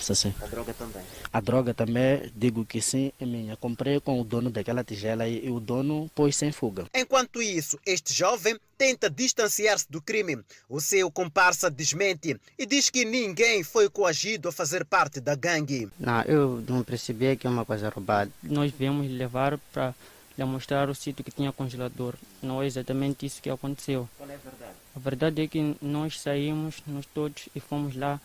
[0.00, 0.34] Sim, sim.
[0.42, 1.02] A droga também?
[1.32, 3.56] A droga também, digo que sim, é minha.
[3.56, 6.86] Comprei com o dono daquela tigela e o dono pôs sem fuga.
[6.94, 10.38] Enquanto isso, este jovem tenta distanciar-se do crime.
[10.68, 15.88] O seu comparsa desmente e diz que ninguém foi coagido a fazer parte da gangue.
[15.98, 18.30] Não, eu não percebi que é uma coisa roubada.
[18.42, 19.94] Nós viemos levar para
[20.36, 22.14] lhe mostrar o sítio que tinha congelador.
[22.42, 24.08] Não é exatamente isso que aconteceu.
[24.18, 24.72] Qual é a verdade?
[24.94, 28.20] A verdade é que nós saímos, nós todos, e fomos lá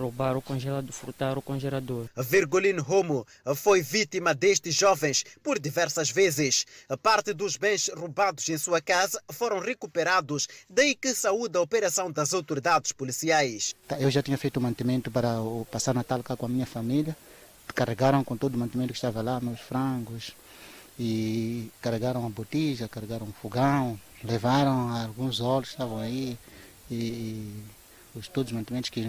[0.00, 2.06] roubar o congelador, furtar o congelador.
[2.16, 6.66] Virgulino Romo foi vítima destes jovens por diversas vezes.
[7.02, 12.32] Parte dos bens roubados em sua casa foram recuperados, daí que saúde a operação das
[12.32, 13.74] autoridades policiais.
[13.98, 17.16] Eu já tinha feito o mantimento para o passar Natal cá com a minha família.
[17.74, 20.32] Carregaram com todo o mantimento que estava lá, meus frangos,
[20.98, 26.36] e carregaram a botija, carregaram o fogão, levaram alguns óleos que estavam aí
[26.90, 27.62] e
[28.14, 29.02] os todos os mantimentos que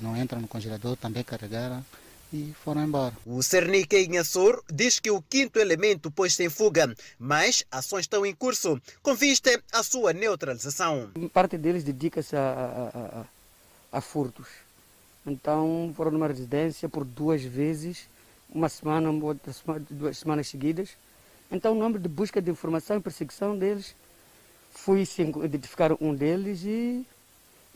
[0.00, 1.84] não entram no congelador também carregaram
[2.32, 3.14] e foram embora.
[3.24, 8.26] O Cernique em Açor diz que o quinto elemento pôs-se em fuga, mas ações estão
[8.26, 11.10] em curso com vista à sua neutralização.
[11.32, 14.48] Parte deles dedica-se a, a, a, a, furtos.
[15.26, 18.08] Então foram numa residência por duas vezes,
[18.50, 20.90] uma semana, outra semana, duas semanas seguidas.
[21.50, 23.94] Então, no nome de busca de informação e perseguição deles,
[24.72, 25.06] fui
[25.44, 27.06] identificar um deles e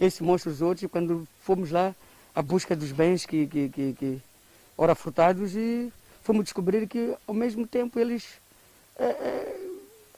[0.01, 0.91] esse mostra os outros.
[0.91, 1.95] Quando fomos lá,
[2.35, 4.23] a busca dos bens que, que, que, que
[4.77, 8.25] ora furtados e fomos descobrir que ao mesmo tempo eles
[8.99, 9.57] é, é,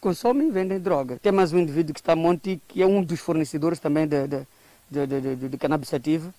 [0.00, 1.18] consomem e vendem droga.
[1.20, 4.26] Tem mais um indivíduo que está a monte, que é um dos fornecedores também de,
[4.28, 4.46] de,
[4.90, 6.32] de, de, de, cannabis ativo.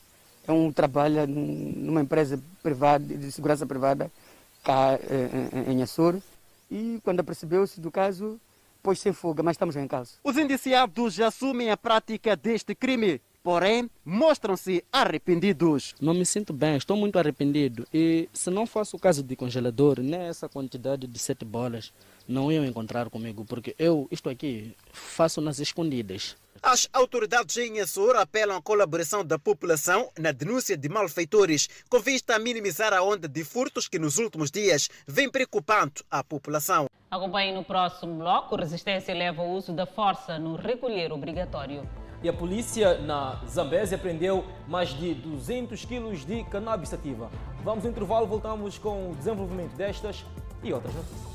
[0.48, 4.12] É um trabalha numa empresa privada, de segurança privada,
[4.64, 5.00] cá
[5.68, 6.24] em, em Açores.
[6.70, 8.40] E quando apercebeu-se do caso,
[8.82, 10.12] pôs-se em fuga, mas estamos em casa.
[10.24, 15.94] Os indiciados assumem a prática deste crime porém mostram-se arrependidos.
[16.02, 17.86] Não me sinto bem, estou muito arrependido.
[17.94, 21.94] E se não fosse o caso de congelador, nem essa quantidade de sete bolas
[22.28, 26.38] não iam encontrar comigo, porque eu, isto aqui, faço nas escondidas.
[26.62, 32.36] As autoridades em Açor apelam à colaboração da população na denúncia de malfeitores, com vista
[32.36, 36.86] a minimizar a onda de furtos que nos últimos dias vem preocupando a população.
[37.12, 38.56] Acompanhe no próximo bloco.
[38.56, 41.88] Resistência leva ao uso da força no recolher obrigatório.
[42.24, 47.30] E a polícia na Zambésia prendeu mais de 200 quilos de cannabis sativa.
[47.66, 50.26] Vamos ao intervalo, voltamos com o desenvolvimento destas
[50.64, 51.34] e outras notícias.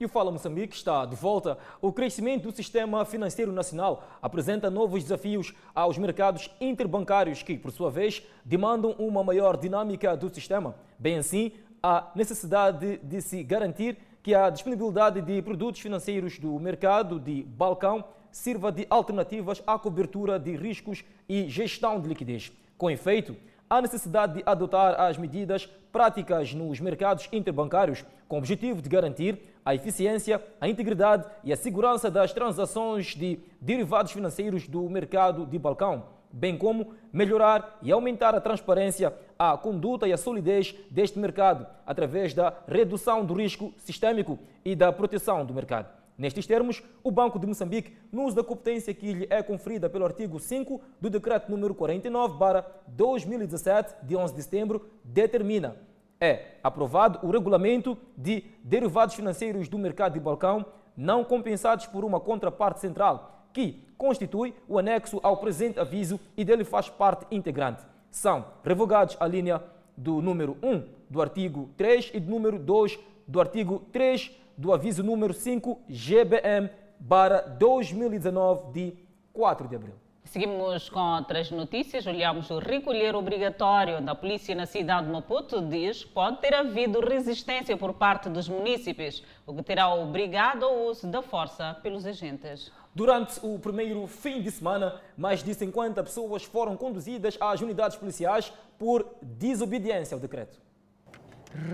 [0.00, 1.56] E o Fala Moçambique está de volta.
[1.80, 7.92] O crescimento do sistema financeiro nacional apresenta novos desafios aos mercados interbancários que, por sua
[7.92, 10.74] vez, demandam uma maior dinâmica do sistema.
[10.98, 17.20] Bem assim, a necessidade de se garantir que a disponibilidade de produtos financeiros do mercado
[17.20, 22.50] de balcão sirva de alternativas à cobertura de riscos e gestão de liquidez.
[22.76, 23.36] Com efeito,
[23.70, 29.38] há necessidade de adotar as medidas práticas nos mercados interbancários com o objetivo de garantir
[29.64, 35.56] a eficiência, a integridade e a segurança das transações de derivados financeiros do mercado de
[35.56, 41.66] balcão bem como melhorar e aumentar a transparência, a conduta e a solidez deste mercado
[41.84, 45.94] através da redução do risco sistêmico e da proteção do mercado.
[46.18, 50.06] Nestes termos, o Banco de Moçambique, no uso da competência que lhe é conferida pelo
[50.06, 55.76] artigo 5 do Decreto número 49/2017 de 11 de setembro, determina
[56.20, 60.64] é aprovado o regulamento de derivados financeiros do mercado de balcão
[60.96, 66.64] não compensados por uma contraparte central que constitui o anexo ao presente aviso e dele
[66.64, 67.82] faz parte integrante.
[68.10, 69.62] São revogados a linha
[69.96, 75.02] do número 1 do artigo 3 e do número 2 do artigo 3 do aviso
[75.02, 76.70] número 5 GBM
[77.08, 78.96] para 2019 de
[79.32, 79.94] 4 de abril.
[80.24, 82.04] Seguimos com outras notícias.
[82.06, 85.60] Olhamos o recolher obrigatório da polícia na cidade de Maputo.
[85.62, 90.86] Diz que pode ter havido resistência por parte dos munícipes, o que terá obrigado ao
[90.86, 92.72] uso da força pelos agentes.
[92.96, 98.50] Durante o primeiro fim de semana, mais de 50 pessoas foram conduzidas às unidades policiais
[98.78, 100.58] por desobediência ao decreto.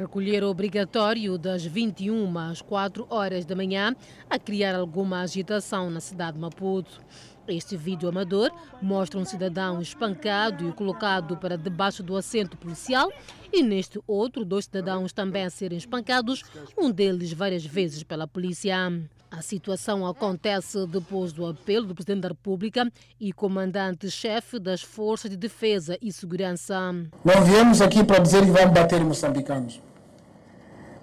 [0.01, 3.95] Recolher obrigatório das 21 às 4 horas da manhã
[4.29, 7.01] a criar alguma agitação na cidade de Maputo.
[7.47, 13.13] Este vídeo amador mostra um cidadão espancado e colocado para debaixo do assento policial
[13.53, 16.43] e neste outro, dois cidadãos também a serem espancados,
[16.77, 18.91] um deles várias vezes pela polícia.
[19.33, 25.39] A situação acontece depois do apelo do Presidente da República e comandante-chefe das Forças de
[25.39, 26.93] Defesa e Segurança.
[27.25, 29.81] Não viemos aqui para dizer que vamos bater em moçambicanos.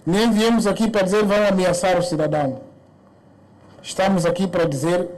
[0.06, 2.62] Nem viemos aqui para dizer que vamos ameaçar o cidadão.
[3.82, 5.10] Estamos aqui para dizer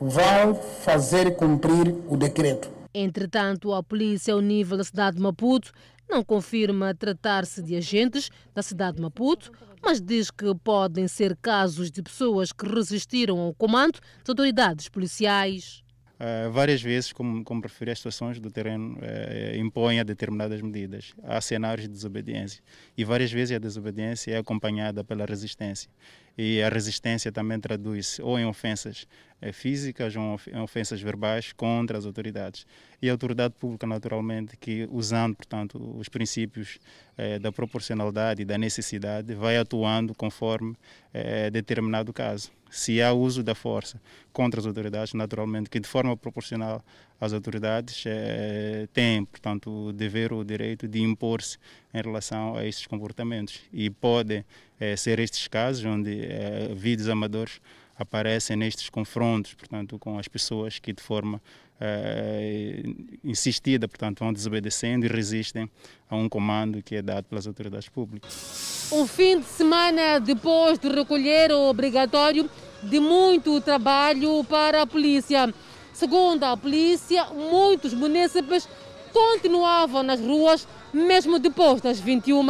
[0.00, 2.70] vão fazer cumprir o decreto.
[2.94, 5.72] Entretanto, a polícia ao nível da cidade de Maputo
[6.12, 9.50] não confirma tratar-se de agentes da cidade de Maputo,
[9.82, 15.82] mas diz que podem ser casos de pessoas que resistiram ao comando das autoridades policiais.
[16.20, 21.14] Uh, várias vezes, como, como referi, as situações do terreno uh, impõem a determinadas medidas.
[21.24, 22.62] Há cenários de desobediência
[22.96, 25.90] e várias vezes a desobediência é acompanhada pela resistência
[26.36, 29.06] e a resistência também traduz-se ou em ofensas
[29.40, 32.66] eh, físicas ou em ofensas verbais contra as autoridades.
[33.02, 36.78] E a autoridade pública, naturalmente, que usando, portanto, os princípios
[37.18, 40.76] eh, da proporcionalidade e da necessidade, vai atuando conforme
[41.12, 42.52] eh, determinado caso.
[42.70, 44.00] Se há uso da força
[44.32, 46.82] contra as autoridades, naturalmente, que de forma proporcional
[47.22, 51.56] as autoridades eh, têm, portanto, o dever ou o direito de impor-se
[51.94, 53.60] em relação a esses comportamentos.
[53.72, 54.44] E podem
[54.80, 57.60] é, ser estes casos onde é, vídeos amadores
[57.96, 61.40] aparecem nestes confrontos, portanto, com as pessoas que de forma
[61.80, 62.82] é,
[63.22, 65.70] insistida, portanto, vão desobedecendo e resistem
[66.10, 68.90] a um comando que é dado pelas autoridades públicas.
[68.90, 72.50] Um fim de semana depois de recolher o obrigatório
[72.82, 75.54] de muito trabalho para a polícia.
[75.92, 78.68] Segundo a polícia, muitos munícipes
[79.12, 82.46] continuavam nas ruas mesmo depois das 21.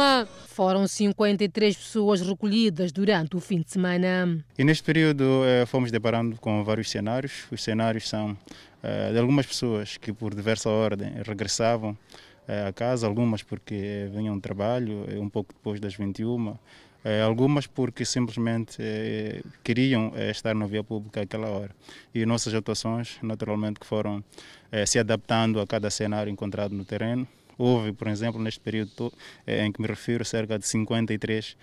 [0.47, 4.43] Foram 53 pessoas recolhidas durante o fim de semana.
[4.57, 7.45] E neste período eh, fomos deparando com vários cenários.
[7.51, 8.37] Os cenários são
[8.83, 11.97] eh, de algumas pessoas que, por diversa ordem, regressavam
[12.47, 16.55] eh, a casa, algumas porque vinham de trabalho um pouco depois das 21,
[17.25, 18.77] algumas porque simplesmente
[19.63, 21.75] queriam estar na via pública àquela hora.
[22.13, 24.23] E nossas atuações, naturalmente, que foram
[24.85, 27.27] se adaptando a cada cenário encontrado no terreno.
[27.57, 29.13] Houve, por exemplo, neste período
[29.45, 31.55] em que me refiro, cerca de 53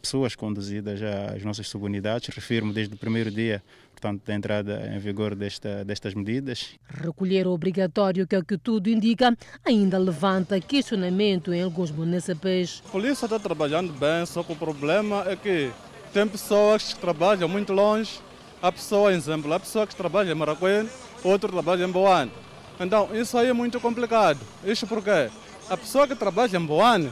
[0.00, 1.00] pessoas conduzidas
[1.34, 2.34] às nossas subunidades.
[2.34, 3.62] Refiro-me desde o primeiro dia,
[3.92, 6.70] portanto, da entrada em vigor desta, destas medidas.
[6.88, 12.82] Recolher obrigatório, que é o que tudo indica, ainda levanta questionamento em alguns municípios.
[12.86, 15.70] A polícia está trabalhando bem, só que o problema é que
[16.12, 18.20] tem pessoas que trabalham muito longe.
[18.62, 20.88] Há pessoa, exemplo, há pessoa que trabalha em Maracuene,
[21.22, 22.32] outro trabalha em Boane.
[22.80, 24.40] Então, isso aí é muito complicado.
[24.64, 25.30] Isso porque
[25.68, 27.10] a pessoa que trabalha em Boane,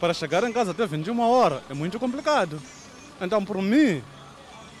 [0.00, 2.60] para chegar em casa até 21 horas, é muito complicado.
[3.20, 4.02] Então, por mim,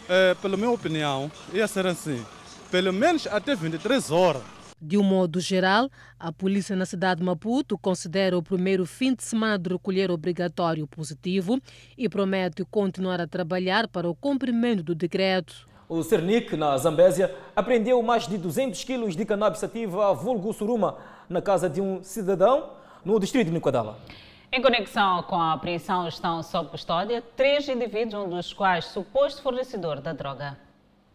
[0.08, 2.24] é, pela minha opinião, ia ser assim.
[2.70, 4.42] Pelo menos até 23 horas.
[4.80, 5.88] De um modo geral,
[6.18, 10.86] a polícia na cidade de Maputo considera o primeiro fim de semana de recolher obrigatório
[10.86, 11.58] positivo
[11.96, 15.66] e promete continuar a trabalhar para o cumprimento do decreto.
[15.88, 20.96] O Cernic, na Zambésia, apreendeu mais de 200 quilos de cannabis sativa vulgo suruma
[21.28, 22.70] na casa de um cidadão
[23.04, 23.98] no distrito de Niquadala.
[24.56, 30.00] Em conexão com a apreensão estão sob custódia três indivíduos, um dos quais suposto fornecedor
[30.00, 30.56] da droga.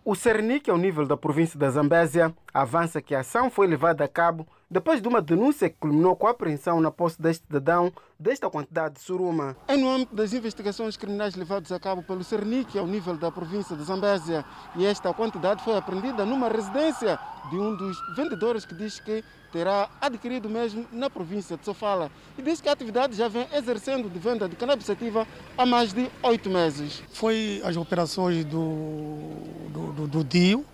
[0.04, 4.10] O Cernic, ao nível da província da Zambésia, avança que a ação foi levada a
[4.10, 8.50] cabo depois de uma denúncia que culminou com a apreensão na posse deste cidadão desta
[8.50, 9.56] quantidade de suruma.
[9.70, 13.74] É no âmbito das investigações criminais levadas a cabo pelo Cernic, ao nível da província
[13.74, 14.44] de Zambésia,
[14.76, 17.18] e esta quantidade foi apreendida numa residência
[17.50, 22.41] de um dos vendedores que diz que terá adquirido mesmo na província de Sofala e
[22.41, 24.88] diz que a atividade já vem exercendo de venda de cannabis
[25.58, 27.02] há mais de oito meses.
[27.14, 29.18] Foi as operações do,
[29.70, 30.66] do, do, do DIO,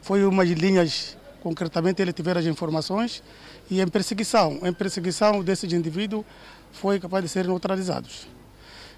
[0.00, 3.22] foi umas linhas concretamente ele tiver as informações
[3.70, 6.24] e em perseguição, em perseguição desses indivíduos
[6.72, 8.26] foi capaz de serem neutralizados.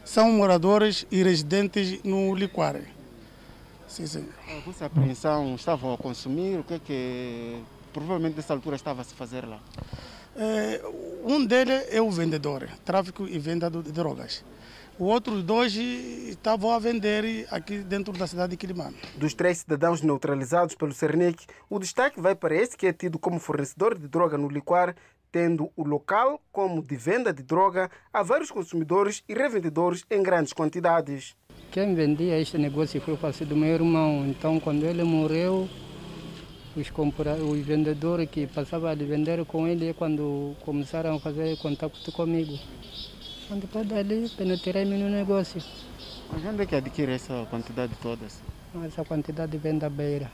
[0.04, 2.86] São moradores e residentes no Liquare.
[3.88, 4.28] Sim, sim.
[4.68, 7.62] Essa apreensão estavam a consumir, o que é que
[7.94, 9.60] provavelmente nessa altura estava a se fazer lá?
[10.36, 10.82] É,
[11.24, 14.44] um deles é o vendedor, tráfico e venda de drogas.
[14.98, 18.96] Os outros dois estavam a vender aqui dentro da cidade de Quilimano.
[19.16, 23.40] Dos três cidadãos neutralizados pelo Cernic, o destaque vai para esse que é tido como
[23.40, 24.94] fornecedor de droga no Liquar,
[25.32, 30.52] tendo o local como de venda de droga a vários consumidores e revendedores em grandes
[30.52, 31.34] quantidades.
[31.72, 34.24] Quem vendia este negócio foi o parceiro do meu irmão.
[34.28, 35.68] Então, quando ele morreu,
[36.76, 42.10] os, os vendedores que passavam a vender com ele é quando começaram a fazer contato
[42.12, 42.58] comigo.
[43.50, 45.62] Depois dali, penetrei-me no negócio.
[46.32, 48.26] Mas onde é que adquire essa quantidade toda?
[48.84, 50.30] Essa quantidade vem da beira.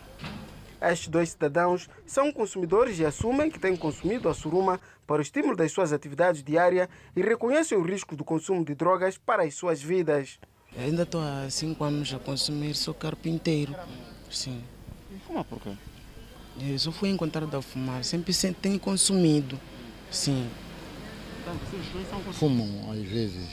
[0.81, 5.55] Estes dois cidadãos são consumidores e assumem que têm consumido a suruma para o estímulo
[5.55, 9.83] das suas atividades diárias e reconhecem o risco do consumo de drogas para as suas
[9.83, 10.39] vidas.
[10.75, 13.75] Eu ainda estou há cinco anos a consumir, sou carpinteiro.
[14.31, 14.63] Sim.
[15.11, 15.73] E fuma por quê?
[16.63, 19.59] Eu só fui encontrado a fumar, sempre tenho consumido.
[20.11, 20.47] Sim.
[22.33, 23.49] Fumam às vezes,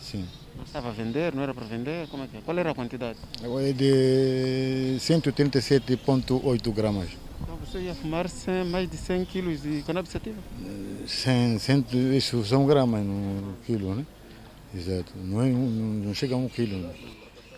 [0.00, 0.26] sim.
[0.56, 2.08] Não estava a vender, não era para vender?
[2.08, 2.40] Como é que é?
[2.40, 3.18] Qual era a quantidade?
[3.42, 7.10] É de 137,8 gramas.
[7.42, 8.26] Então você ia fumar
[8.70, 10.38] mais de 100 quilos de cannabis sativa?
[11.06, 11.84] 100, 100,
[12.16, 14.06] isso são gramas no quilo, né?
[14.74, 15.12] Exato.
[15.16, 16.90] Não, é, não, não chega a um quilo.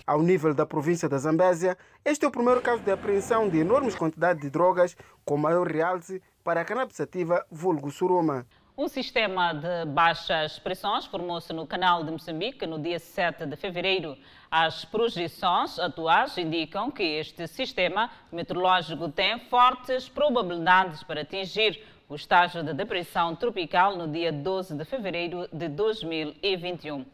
[0.06, 3.96] Ao nível da província da Zambésia, este é o primeiro caso de apreensão de enormes
[3.96, 8.46] quantidades de drogas com maior realce para a cannabis sativa vulgo suruma.
[8.78, 14.16] Um sistema de baixas pressões formou-se no canal de Moçambique no dia 7 de fevereiro.
[14.48, 22.62] As projeções atuais indicam que este sistema meteorológico tem fortes probabilidades para atingir o estágio
[22.62, 27.04] de depressão tropical no dia 12 de fevereiro de 2021.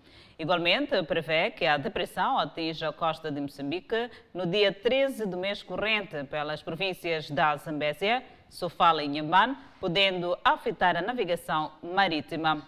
[0.43, 5.62] Igualmente, prevê que a depressão atinja a costa de Moçambique no dia 13 do mês
[5.62, 12.66] corrente pelas províncias da Zambésia, Sofala e Inhambane, podendo afetar a navegação marítima.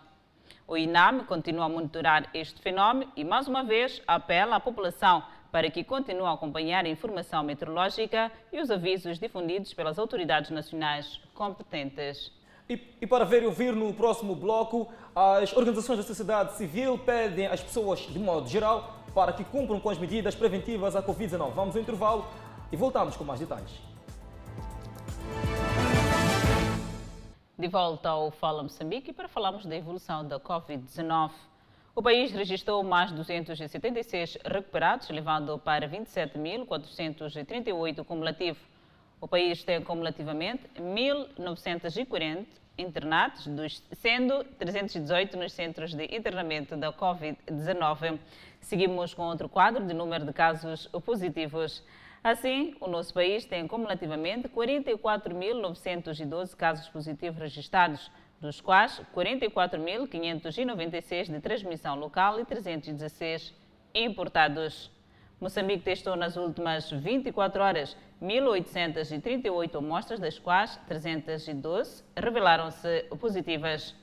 [0.68, 5.68] O INAM continua a monitorar este fenómeno e, mais uma vez, apela à população para
[5.68, 12.30] que continue a acompanhar a informação meteorológica e os avisos difundidos pelas autoridades nacionais competentes.
[12.68, 17.46] E, e, para ver e ouvir no próximo bloco, as organizações da sociedade civil pedem
[17.46, 21.52] às pessoas, de modo geral, para que cumpram com as medidas preventivas à Covid-19.
[21.52, 22.26] Vamos ao intervalo
[22.72, 23.70] e voltamos com mais detalhes.
[27.56, 31.32] De volta ao Fala Moçambique para falarmos da evolução da Covid-19.
[31.94, 38.58] O país registrou mais 276 recuperados, levando para 27.438 cumulativo.
[39.24, 42.44] O país tem cumulativamente 1.940
[42.76, 43.48] internados,
[43.92, 48.18] sendo 318 nos centros de internamento da Covid-19.
[48.60, 51.82] Seguimos com outro quadro de número de casos positivos.
[52.22, 61.94] Assim, o nosso país tem cumulativamente 44.912 casos positivos registrados, dos quais 44.596 de transmissão
[61.94, 63.54] local e 316
[63.94, 64.92] importados.
[65.40, 73.94] Moçambique testou nas últimas 24 horas 1.838 amostras, das quais 312 revelaram-se positivas.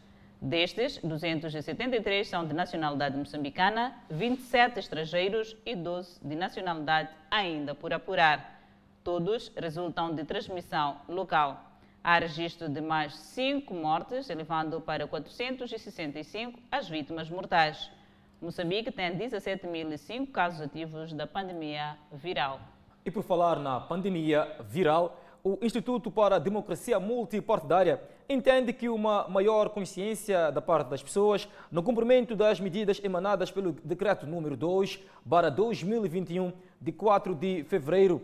[0.43, 8.59] Destes, 273 são de nacionalidade moçambicana, 27 estrangeiros e 12 de nacionalidade ainda por apurar.
[9.03, 11.63] Todos resultam de transmissão local.
[12.03, 17.91] Há registro de mais 5 mortes, elevando para 465 as vítimas mortais.
[18.42, 22.60] Moçambique tem 17.005 casos ativos da pandemia viral.
[23.06, 29.28] E por falar na pandemia viral, o Instituto para a Democracia Multipartidária entende que uma
[29.28, 35.00] maior consciência da parte das pessoas no cumprimento das medidas emanadas pelo Decreto número 2,
[35.30, 38.24] para 2021, de 4 de fevereiro,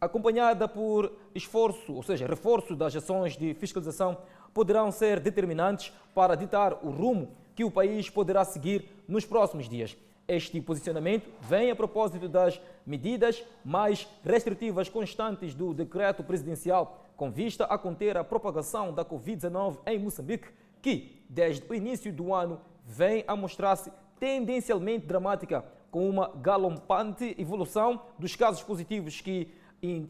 [0.00, 4.16] acompanhada por esforço, ou seja, reforço das ações de fiscalização,
[4.54, 9.94] poderão ser determinantes para ditar o rumo que o país poderá seguir nos próximos dias.
[10.26, 17.66] Este posicionamento vem a propósito das medidas mais restritivas constantes do decreto presidencial com vista
[17.66, 20.48] a conter a propagação da Covid-19 em Moçambique,
[20.80, 28.00] que, desde o início do ano, vem a mostrar-se tendencialmente dramática, com uma galompante evolução
[28.18, 29.52] dos casos positivos que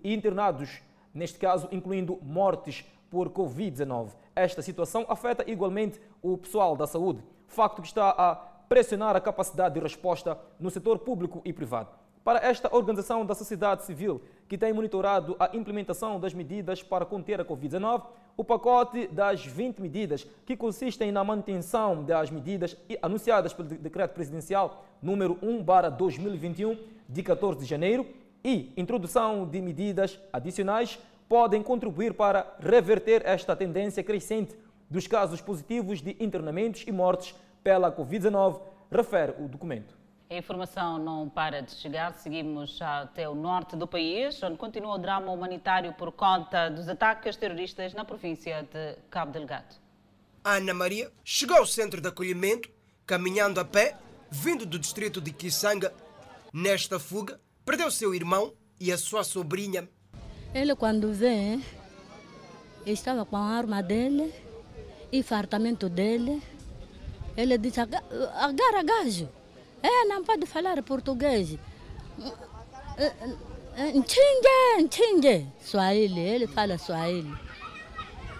[0.04, 0.80] internados,
[1.12, 4.10] neste caso incluindo mortes por Covid-19.
[4.36, 7.24] Esta situação afeta igualmente o pessoal da saúde,
[7.54, 8.34] facto que está a
[8.68, 11.88] pressionar a capacidade de resposta no setor público e privado.
[12.22, 17.40] Para esta organização da sociedade civil, que tem monitorado a implementação das medidas para conter
[17.40, 18.02] a Covid-19,
[18.36, 24.84] o pacote das 20 medidas, que consistem na manutenção das medidas anunciadas pelo Decreto Presidencial
[25.02, 26.78] número 1/2021,
[27.08, 28.06] de 14 de janeiro,
[28.44, 30.98] e introdução de medidas adicionais,
[31.28, 34.56] podem contribuir para reverter esta tendência crescente
[34.90, 38.60] dos casos positivos de internamentos e mortes pela Covid-19,
[38.90, 39.94] refere o documento.
[40.28, 42.14] A informação não para de chegar.
[42.14, 47.36] Seguimos até o norte do país, onde continua o drama humanitário por conta dos ataques
[47.36, 49.74] terroristas na província de Cabo Delgado.
[50.44, 52.70] Ana Maria chegou ao centro de acolhimento,
[53.04, 53.96] caminhando a pé,
[54.30, 55.92] vindo do distrito de Kisanga.
[56.52, 59.88] Nesta fuga, perdeu seu irmão e a sua sobrinha.
[60.54, 61.62] Ele, quando vem,
[62.86, 64.32] estava com a arma dele
[65.12, 66.42] e fartamento dele
[67.36, 69.28] ele disse, agarra gajo.
[69.82, 71.56] É, não pode falar português.
[73.94, 75.46] Ntinge, ntinge.
[75.60, 77.32] Swahili, ele fala Swahili.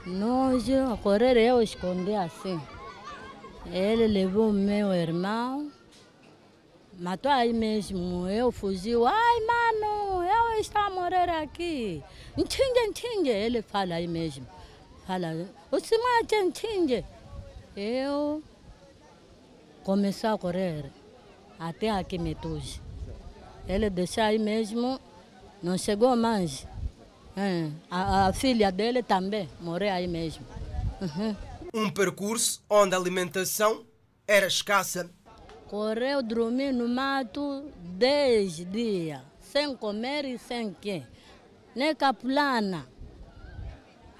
[0.06, 2.60] Nós, a correr, eu escondi assim.
[3.72, 5.70] Ele levou meu irmão,
[6.98, 8.28] matou aí mesmo.
[8.28, 8.92] Eu fugi.
[8.94, 12.02] Ai, mano, eu estou a morrer aqui.
[12.36, 13.30] Ntinge, ntinge.
[13.30, 14.46] Ele fala aí mesmo.
[15.10, 15.34] Fala,
[15.72, 17.04] o se mate, ntinge.
[17.76, 18.40] Eu
[19.82, 20.84] começou a correr
[21.58, 22.80] até aqui Metuge.
[23.66, 25.00] Ele deixou aí mesmo,
[25.60, 26.64] não chegou mais.
[27.36, 30.46] É, a, a, filha dele também morreu aí mesmo.
[31.00, 31.36] Uhum.
[31.74, 33.84] Um percurso onde a alimentação
[34.28, 35.10] era escassa.
[35.66, 37.64] Correu dormir no mato
[37.98, 41.02] 10 dias, sem comer e sem quê.
[41.74, 42.86] Nem capulana.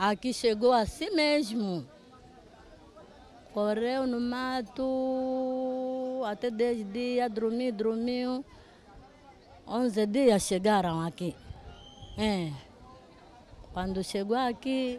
[0.03, 1.87] Aqui chegou assim mesmo.
[3.53, 8.45] Correu no mato até 10 dias, dormiu, dormiu.
[9.67, 11.37] 11 dias chegaram aqui.
[12.17, 12.51] É.
[13.75, 14.99] Quando chegou aqui,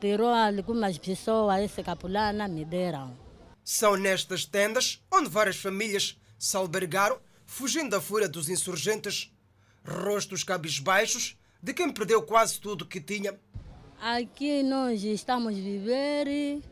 [0.00, 3.14] tirou algumas pessoas, esse capulana me deram.
[3.62, 9.30] São nestas tendas onde várias famílias se albergaram, fugindo da fúria dos insurgentes.
[9.84, 13.38] Rostos cabisbaixos de quem perdeu quase tudo que tinha
[14.00, 16.62] Aqui nós estamos viver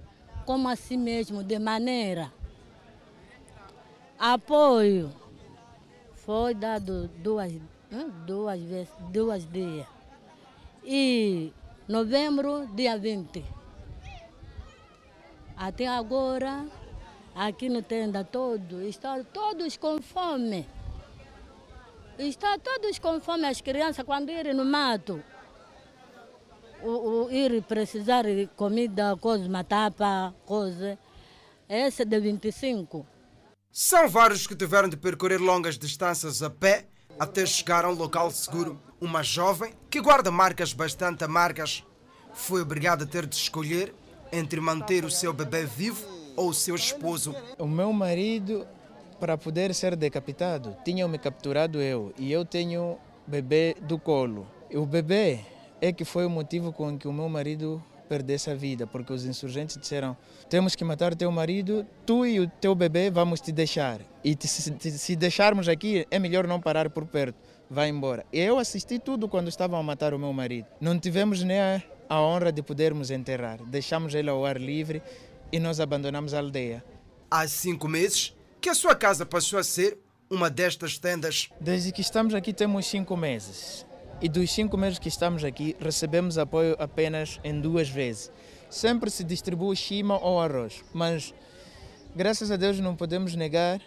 [0.45, 2.33] como assim mesmo, de maneira.
[4.17, 5.13] Apoio.
[6.15, 7.53] Foi dado duas,
[8.25, 9.89] duas vezes, duas dias.
[10.85, 11.53] E
[11.89, 13.45] novembro, dia 20.
[15.57, 16.65] Até agora,
[17.35, 20.65] aqui no tenda todo, estão todos com fome.
[22.19, 25.23] Estão todos com fome, as crianças quando irem no mato
[26.83, 30.99] o, quando ir precisar de comida, coisa, matapa, coisa,
[31.69, 33.07] esse é de 25.
[33.71, 36.87] São vários que tiveram de percorrer longas distâncias a pé
[37.19, 38.81] até chegar a um local seguro.
[39.01, 41.85] Uma jovem que guarda marcas bastante amargas
[42.33, 43.95] foi obrigada a ter de escolher
[44.33, 46.07] entre manter o seu bebê vivo
[46.37, 47.35] ou o seu esposo.
[47.59, 48.67] O meu marido,
[49.19, 54.47] para poder ser decapitado, tinha me capturado eu e eu tenho bebê do colo.
[54.73, 55.41] O bebê
[55.81, 59.25] é que foi o motivo com que o meu marido perdesse a vida, porque os
[59.25, 60.17] insurgentes disseram:
[60.49, 64.01] temos que matar teu marido, tu e o teu bebê vamos te deixar.
[64.25, 67.37] E te, te, se deixarmos aqui, é melhor não parar por perto,
[67.69, 68.25] vai embora.
[68.33, 70.67] Eu assisti tudo quando estavam a matar o meu marido.
[70.81, 73.59] Não tivemos nem a, a honra de podermos enterrar.
[73.65, 75.03] Deixamos ele ao ar livre
[75.53, 76.85] e nós abandonamos a aldeia.
[77.31, 78.36] Há cinco meses
[78.67, 79.97] que a sua casa passou a ser
[80.29, 81.49] uma destas tendas.
[81.61, 83.87] Desde que estamos aqui temos cinco meses.
[84.21, 88.29] E dos cinco meses que estamos aqui, recebemos apoio apenas em duas vezes.
[88.69, 91.33] Sempre se distribui chima ou arroz, mas
[92.17, 93.81] graças a Deus não podemos negar,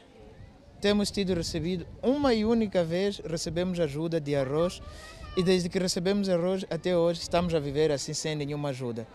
[0.80, 4.82] temos tido recebido uma e única vez recebemos ajuda de arroz
[5.36, 9.06] e desde que recebemos arroz até hoje estamos a viver assim sem nenhuma ajuda.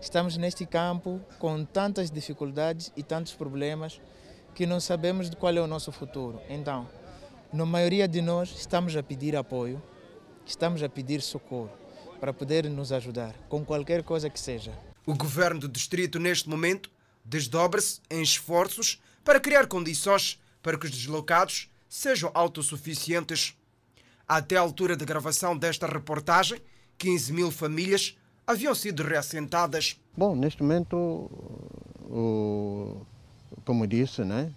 [0.00, 4.00] Estamos neste campo com tantas dificuldades e tantos problemas
[4.56, 6.40] que não sabemos de qual é o nosso futuro.
[6.48, 6.88] Então,
[7.52, 9.80] na maioria de nós estamos a pedir apoio
[10.46, 11.70] estamos a pedir socorro
[12.20, 14.72] para poder nos ajudar com qualquer coisa que seja.
[15.04, 16.90] O governo do distrito, neste momento,
[17.24, 23.54] desdobra-se em esforços para criar condições para que os deslocados sejam autossuficientes.
[24.26, 26.60] Até a altura da gravação desta reportagem,
[26.96, 30.00] 15 mil famílias haviam sido reassentadas.
[30.16, 30.96] Bom, neste momento,
[32.08, 33.04] o,
[33.64, 34.54] como disse, né,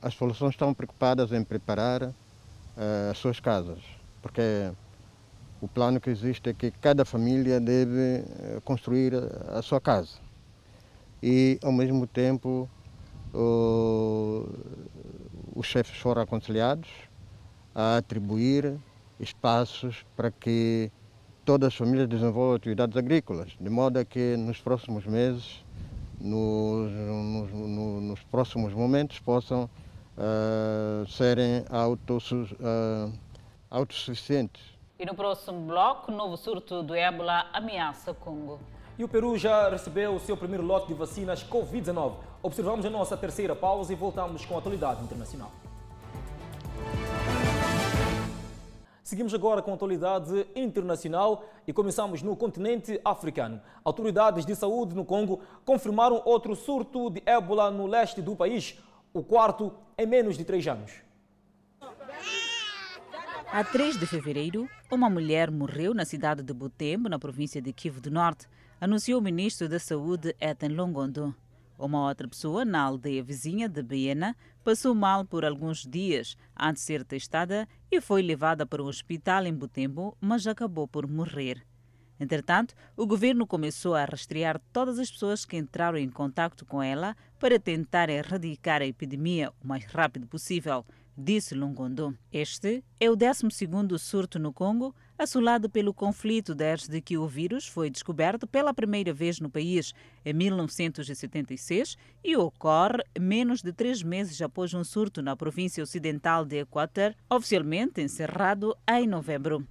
[0.00, 2.14] as populações estão preocupadas em preparar
[3.10, 3.82] as suas casas
[4.20, 4.72] porque
[5.60, 9.14] o plano que existe é que cada família deve eh, construir
[9.48, 10.18] a sua casa.
[11.22, 12.70] E, ao mesmo tempo,
[15.54, 16.88] os chefes foram aconselhados
[17.74, 18.80] a atribuir
[19.18, 20.90] espaços para que
[21.44, 25.63] todas as famílias desenvolvam atividades agrícolas, de modo que nos próximos meses,
[26.24, 26.90] nos,
[27.52, 27.52] nos,
[28.02, 29.64] nos próximos momentos, possam
[30.16, 33.12] uh, serem autos, uh,
[33.70, 34.62] autossuficientes.
[34.98, 38.58] E no próximo bloco, novo surto do ébola ameaça Congo.
[38.96, 42.14] E o Peru já recebeu o seu primeiro lote de vacinas Covid-19.
[42.42, 45.50] Observamos a nossa terceira pausa e voltamos com a atualidade internacional.
[49.04, 53.60] Seguimos agora com a atualidade internacional e começamos no continente africano.
[53.84, 58.78] Autoridades de saúde no Congo confirmaram outro surto de ébola no leste do país,
[59.12, 60.90] o quarto em menos de três anos.
[63.52, 68.00] A 3 de fevereiro, uma mulher morreu na cidade de Butembo, na província de Kivu
[68.00, 68.48] do Norte,
[68.80, 71.34] anunciou o ministro da Saúde, Ethan Longondo.
[71.78, 76.86] Uma outra pessoa, na aldeia vizinha de Biena, passou mal por alguns dias antes de
[76.86, 81.64] ser testada e foi levada para um hospital em Butembo, mas acabou por morrer.
[82.18, 87.16] Entretanto, o governo começou a rastrear todas as pessoas que entraram em contato com ela
[87.40, 90.84] para tentar erradicar a epidemia o mais rápido possível
[91.16, 92.16] disse Lungondo.
[92.32, 93.48] Este é o 12
[93.98, 99.40] surto no Congo, assolado pelo conflito desde que o vírus foi descoberto pela primeira vez
[99.40, 99.94] no país
[100.24, 106.60] em 1976 e ocorre menos de três meses após um surto na província ocidental de
[106.60, 109.66] Equator, oficialmente encerrado em novembro.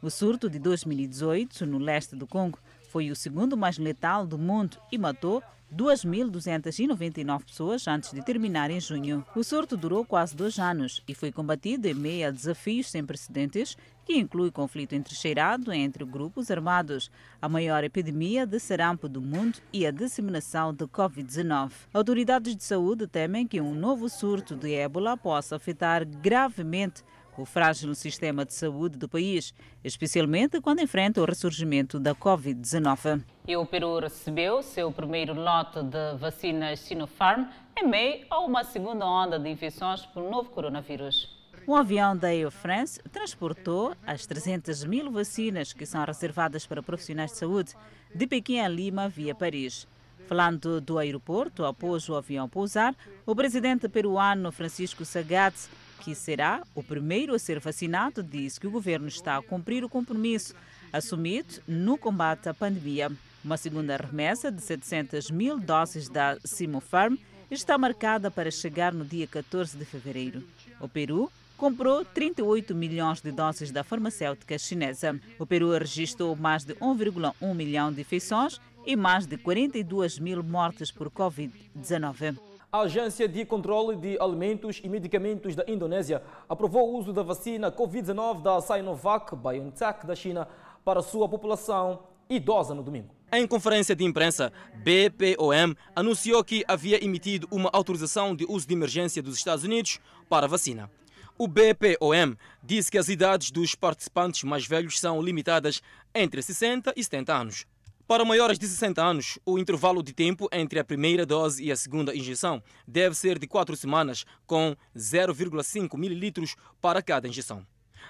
[0.00, 2.58] O surto de 2018 no leste do Congo
[2.90, 5.42] foi o segundo mais letal do mundo e matou
[5.74, 9.24] 2.299 pessoas antes de terminar em junho.
[9.34, 13.76] O surto durou quase dois anos e foi combatido em meio a desafios sem precedentes,
[14.04, 19.86] que inclui conflito entrecheirado entre grupos armados, a maior epidemia de sarampo do mundo e
[19.86, 21.72] a disseminação de Covid-19.
[21.92, 27.02] Autoridades de saúde temem que um novo surto de ébola possa afetar gravemente
[27.36, 29.52] o frágil sistema de saúde do país,
[29.82, 33.22] especialmente quando enfrenta o ressurgimento da Covid-19.
[33.46, 37.46] E o Peru recebeu seu primeiro lote de vacinas Sinopharm
[37.76, 41.43] em meio a uma segunda onda de infecções por novo coronavírus.
[41.66, 47.32] Um avião da Air France transportou as 300 mil vacinas que são reservadas para profissionais
[47.32, 47.74] de saúde
[48.14, 49.88] de Pequim a Lima via Paris.
[50.26, 52.94] Falando do aeroporto após o avião pousar,
[53.24, 55.70] o presidente peruano Francisco Sagaz
[56.04, 59.88] que será o primeiro a ser vacinado, diz que o governo está a cumprir o
[59.88, 60.54] compromisso
[60.92, 63.10] assumido no combate à pandemia.
[63.42, 67.16] Uma segunda remessa de 700 mil doses da Sinopharm
[67.50, 70.42] está marcada para chegar no dia 14 de fevereiro.
[70.78, 75.18] O Peru comprou 38 milhões de doses da farmacêutica chinesa.
[75.38, 80.90] O Peru registrou mais de 1,1 milhão de infecções e mais de 42 mil mortes
[80.90, 82.38] por Covid-19.
[82.70, 87.70] A Agência de Controle de Alimentos e Medicamentos da Indonésia aprovou o uso da vacina
[87.70, 90.48] Covid-19 da Sinovac BioNTech da China
[90.84, 93.14] para sua população idosa no domingo.
[93.32, 99.22] Em conferência de imprensa, BPOM anunciou que havia emitido uma autorização de uso de emergência
[99.22, 100.90] dos Estados Unidos para a vacina.
[101.36, 105.82] O BPOM disse que as idades dos participantes mais velhos são limitadas
[106.14, 107.66] entre 60 e 70 anos.
[108.06, 111.76] Para maiores de 60 anos, o intervalo de tempo entre a primeira dose e a
[111.76, 117.66] segunda injeção deve ser de 4 semanas, com 0,5 ml para cada injeção.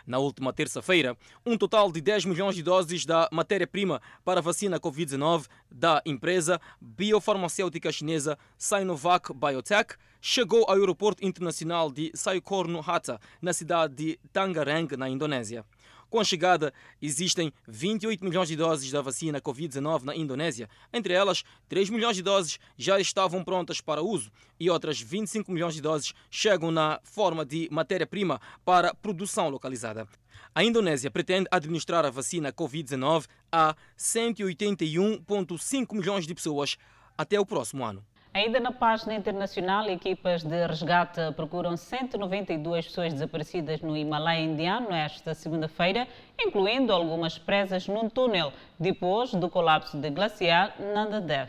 [0.07, 4.81] Na última terça-feira, um total de 10 milhões de doses da matéria-prima para a vacina
[4.81, 13.95] Covid-19 da empresa biofarmacêutica chinesa Sinovac Biotech chegou ao aeroporto internacional de Sukarno-Hatta, na cidade
[13.95, 15.67] de Tangerang, na Indonésia.
[16.15, 20.71] Com a chegada, existem 28 milhões de doses da vacina Covid-19 na Indonésia.
[20.93, 25.75] Entre elas, 3 milhões de doses já estavam prontas para uso e outras 25 milhões
[25.75, 30.07] de doses chegam na forma de matéria-prima para produção localizada.
[30.55, 36.77] A Indonésia pretende administrar a vacina Covid-19 a 181,5 milhões de pessoas
[37.19, 38.07] até o próximo ano.
[38.35, 45.35] Ainda na página internacional, equipas de resgate procuram 192 pessoas desaparecidas no Himalaia indiano esta
[45.35, 51.49] segunda-feira, incluindo algumas presas num túnel depois do colapso do glaciar Nanda Dev.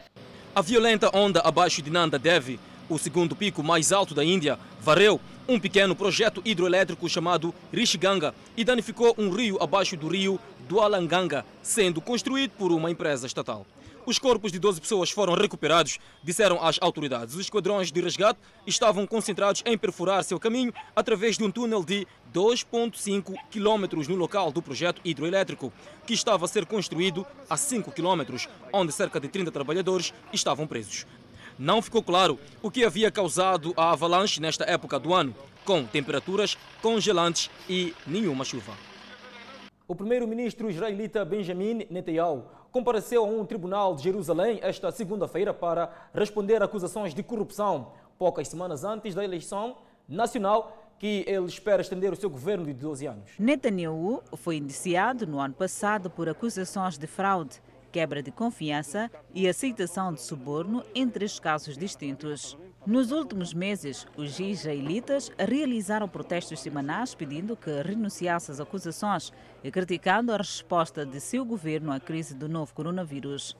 [0.53, 5.19] A violenta onda abaixo de Nanda Dev, o segundo pico mais alto da Índia, varreu
[5.49, 11.99] um pequeno projeto hidroelétrico chamado Rishiganga e danificou um rio abaixo do rio Dualanganga, sendo
[11.99, 13.65] construído por uma empresa estatal.
[14.05, 17.33] Os corpos de 12 pessoas foram recuperados, disseram as autoridades.
[17.33, 22.05] Os esquadrões de resgate estavam concentrados em perfurar seu caminho através de um túnel de
[22.31, 25.73] 2,5 km no local do projeto hidroelétrico,
[26.05, 31.07] que estava a ser construído a 5 km, onde cerca de 30 trabalhadores estavam presos.
[31.57, 35.33] Não ficou claro o que havia causado a avalanche nesta época do ano,
[35.63, 38.73] com temperaturas congelantes e nenhuma chuva.
[39.87, 42.43] O primeiro-ministro israelita Benjamin Netanyahu
[42.75, 48.83] compareceu a um tribunal de Jerusalém esta segunda-feira para responder acusações de corrupção, poucas semanas
[48.83, 49.77] antes da eleição
[50.09, 53.31] nacional que ele espera estender o seu governo de 12 anos.
[53.39, 57.61] Netanyahu foi indiciado no ano passado por acusações de fraude,
[57.95, 62.57] quebra de confiança e aceitação de suborno em três casos distintos.
[62.85, 69.31] Nos últimos meses, os israelitas realizaram protestos semanais pedindo que renunciasse às acusações
[69.63, 73.55] e criticando a resposta de seu governo à crise do novo coronavírus.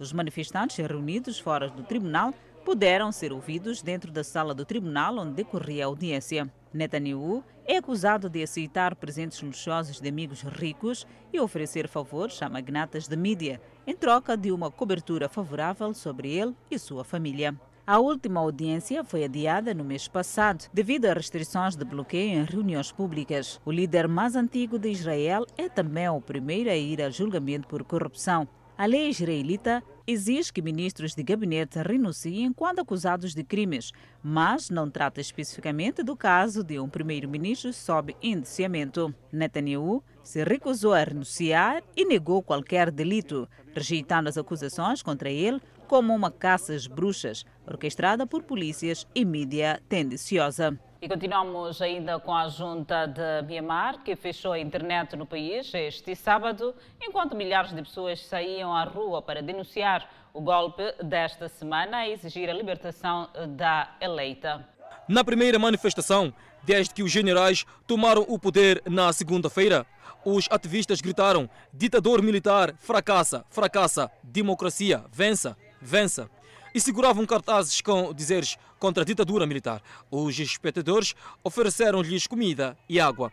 [0.00, 2.34] Os manifestantes reunidos fora do tribunal
[2.64, 6.52] puderam ser ouvidos dentro da sala do tribunal onde decorria a audiência.
[6.74, 13.06] Netanyahu é acusado de aceitar presentes luxuosos de amigos ricos e oferecer favores a magnatas
[13.06, 17.54] de mídia, em troca de uma cobertura favorável sobre ele e sua família.
[17.86, 22.90] A última audiência foi adiada no mês passado devido a restrições de bloqueio em reuniões
[22.90, 23.60] públicas.
[23.64, 27.84] O líder mais antigo de Israel é também o primeiro a ir a julgamento por
[27.84, 28.48] corrupção.
[28.78, 33.90] A lei israelita exige que ministros de gabinete renunciem quando acusados de crimes,
[34.22, 39.14] mas não trata especificamente do caso de um primeiro-ministro sob indiciamento.
[39.32, 45.58] Netanyahu se recusou a renunciar e negou qualquer delito, rejeitando as acusações contra ele
[45.88, 50.78] como uma caça às bruxas, orquestrada por polícias e mídia tendenciosa.
[51.00, 56.16] E continuamos ainda com a junta de Myanmar, que fechou a internet no país este
[56.16, 62.08] sábado, enquanto milhares de pessoas saíam à rua para denunciar o golpe desta semana a
[62.08, 64.66] exigir a libertação da eleita.
[65.06, 66.32] Na primeira manifestação,
[66.62, 69.84] desde que os generais tomaram o poder na segunda-feira,
[70.24, 76.30] os ativistas gritaram: ditador militar, fracassa, fracassa, democracia, vença, vença.
[76.76, 79.80] E seguravam cartazes com dizeres contra a ditadura militar.
[80.10, 83.32] Os espectadores ofereceram-lhes comida e água.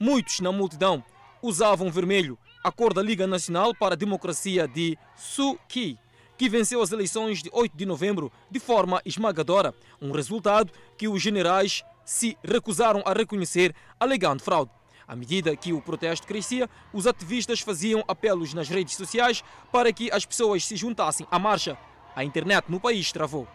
[0.00, 1.02] Muitos na multidão
[1.42, 5.98] usavam vermelho, a cor da Liga Nacional para a Democracia de Suu Kyi,
[6.38, 11.20] que venceu as eleições de 8 de novembro de forma esmagadora, um resultado que os
[11.20, 14.70] generais se recusaram a reconhecer, alegando fraude.
[15.04, 19.42] À medida que o protesto crescia, os ativistas faziam apelos nas redes sociais
[19.72, 21.76] para que as pessoas se juntassem à marcha.
[22.16, 23.48] A internet no país travou.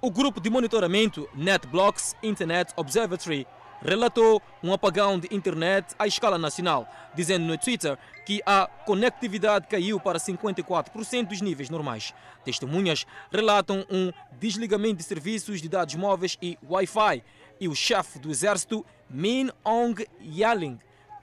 [0.00, 3.46] O grupo de monitoramento NetBlocks Internet Observatory
[3.82, 7.96] relatou um apagão de internet à escala nacional, dizendo no Twitter
[8.26, 12.12] que a conectividade caiu para 54% dos níveis normais.
[12.44, 17.22] Testemunhas relatam um desligamento de serviços de dados móveis e Wi-Fi,
[17.60, 20.78] e o chefe do exército, Min Aung Hlaing,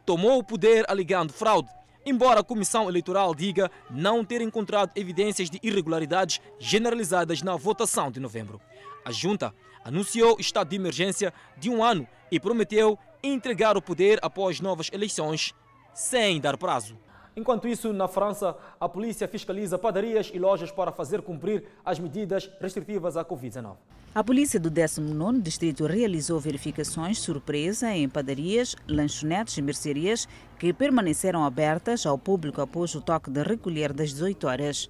[0.05, 1.69] tomou o poder alegando fraude,
[2.07, 8.19] embora a Comissão Eleitoral diga não ter encontrado evidências de irregularidades generalizadas na votação de
[8.19, 8.61] novembro.
[9.03, 9.53] A junta
[9.83, 15.53] anunciou estado de emergência de um ano e prometeu entregar o poder após novas eleições,
[15.93, 16.97] sem dar prazo.
[17.37, 22.49] Enquanto isso, na França, a polícia fiscaliza padarias e lojas para fazer cumprir as medidas
[22.59, 23.75] restritivas à Covid-19.
[24.15, 30.27] A polícia do 19º Distrito realizou verificações surpresa em padarias, lanchonetes e mercearias
[30.57, 34.89] que permaneceram abertas ao público após o toque de recolher das 18 horas.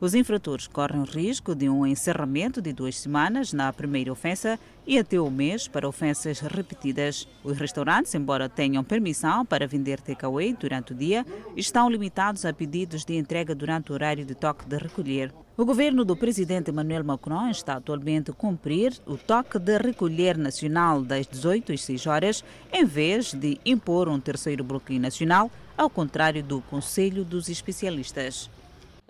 [0.00, 4.96] Os infratores correm o risco de um encerramento de duas semanas na primeira ofensa e
[4.96, 7.26] até um mês para ofensas repetidas.
[7.42, 11.26] Os restaurantes, embora tenham permissão para vender takeaway durante o dia,
[11.56, 15.34] estão limitados a pedidos de entrega durante o horário de toque de recolher.
[15.56, 21.02] O governo do presidente Emmanuel Macron está atualmente a cumprir o toque de recolher nacional
[21.02, 26.44] das 18 às 6 horas, em vez de impor um terceiro bloqueio nacional, ao contrário
[26.44, 28.48] do Conselho dos Especialistas.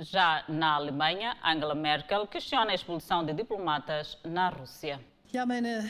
[0.00, 5.00] Já na Alemanha, Angela Merkel questiona a expulsão de diplomatas na Rússia.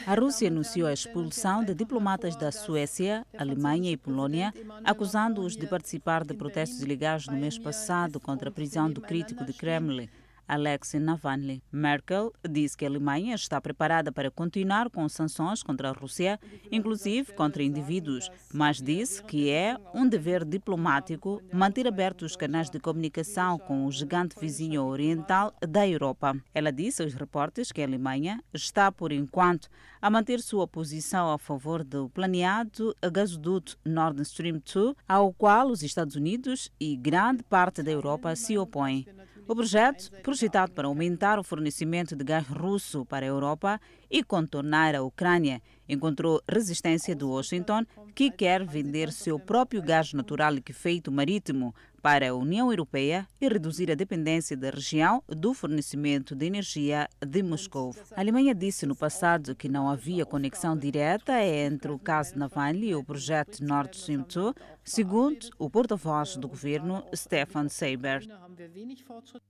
[0.07, 4.53] A Rússia anunciou a expulsão de diplomatas da Suécia, Alemanha e Polônia,
[4.83, 9.53] acusando-os de participar de protestos ilegais no mês passado contra a prisão do crítico de
[9.53, 10.09] Kremlin,
[10.49, 11.63] Alexei Navalny.
[11.71, 16.41] Merkel disse que a Alemanha está preparada para continuar com sanções contra a Rússia,
[16.73, 22.81] inclusive contra indivíduos, mas disse que é um dever diplomático manter abertos os canais de
[22.81, 26.35] comunicação com o gigante vizinho oriental da Europa.
[26.55, 29.69] Ela disse aos repórteres que a Alemanha está, por enquanto,
[30.01, 35.83] a manter sua posição a favor do planeado gasoduto Nord Stream 2, ao qual os
[35.83, 39.07] Estados Unidos e grande parte da Europa se opõem.
[39.49, 43.81] O projeto, projetado para aumentar o fornecimento de gás russo para a Europa
[44.11, 50.53] e contornar a Ucrânia, encontrou resistência do Washington, que quer vender seu próprio gás natural
[50.53, 56.47] liquefeito marítimo para a União Europeia e reduzir a dependência da região do fornecimento de
[56.47, 57.95] energia de Moscou.
[58.17, 62.95] A Alemanha disse no passado que não havia conexão direta entre o caso Navalny e
[62.95, 68.29] o projeto Nord Stream 2, segundo o porta-voz do governo, Stefan Seibert.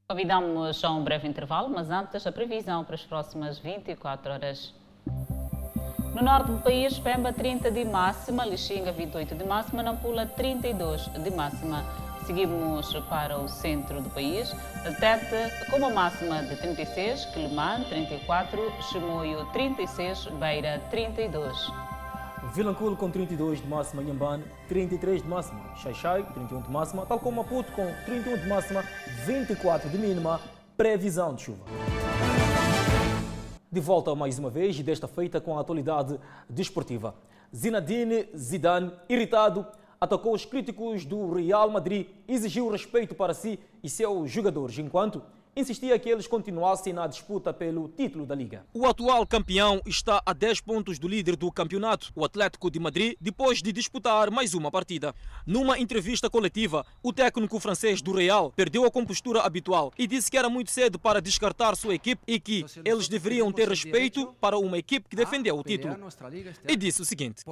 [0.09, 4.75] Convidamos a um breve intervalo, mas antes a previsão para as próximas 24 horas.
[6.15, 11.31] No norte do país, Pemba 30 de máxima, Lixinga 28 de máxima, Nampula 32 de
[11.31, 12.08] máxima.
[12.29, 14.55] Seguimos para o centro do país,
[15.01, 21.73] Tete com uma máxima de 36, Quilimã 34, Chimoio 36, Beira 32.
[22.55, 27.43] Vilanculo com 32 de máxima, Nhambane 33 de máxima, Xaixai 31 de máxima, tal como
[27.43, 28.85] Maputo com 31 de máxima,
[29.25, 30.39] 24 de mínima,
[30.77, 31.65] previsão de chuva.
[33.73, 37.15] De volta mais uma vez, desta feita com a atualidade desportiva.
[37.57, 39.67] Zinedine Zidane, irritado,
[40.01, 45.23] atacou os críticos do Real Madrid, exigiu respeito para si e seus jogadores, enquanto
[45.59, 48.65] insistia que eles continuassem na disputa pelo título da Liga.
[48.73, 53.15] O atual campeão está a 10 pontos do líder do campeonato, o Atlético de Madrid,
[53.21, 55.15] depois de disputar mais uma partida.
[55.45, 60.39] Numa entrevista coletiva, o técnico francês do Real perdeu a compostura habitual e disse que
[60.39, 64.79] era muito cedo para descartar sua equipe e que eles deveriam ter respeito para uma
[64.79, 65.97] equipe que defendeu o título.
[66.69, 67.43] E disse o seguinte: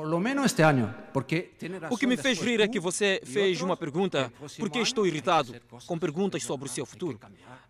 [1.90, 5.54] O que me fez rir é que você fez uma pergunta, porque estou irritado,
[5.86, 7.18] com perguntas sobre o seu futuro.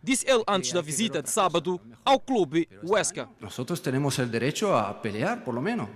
[0.03, 3.29] Disse ele antes da visita de sábado ao clube Huesca.
[3.41, 5.89] Nosotros tenemos el derecho a pelear, por lo menos.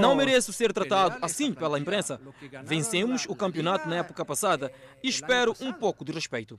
[0.00, 2.20] Não mereço ser tratado assim pela imprensa.
[2.62, 4.70] Vencemos o campeonato na época passada
[5.02, 6.58] e espero um pouco de respeito.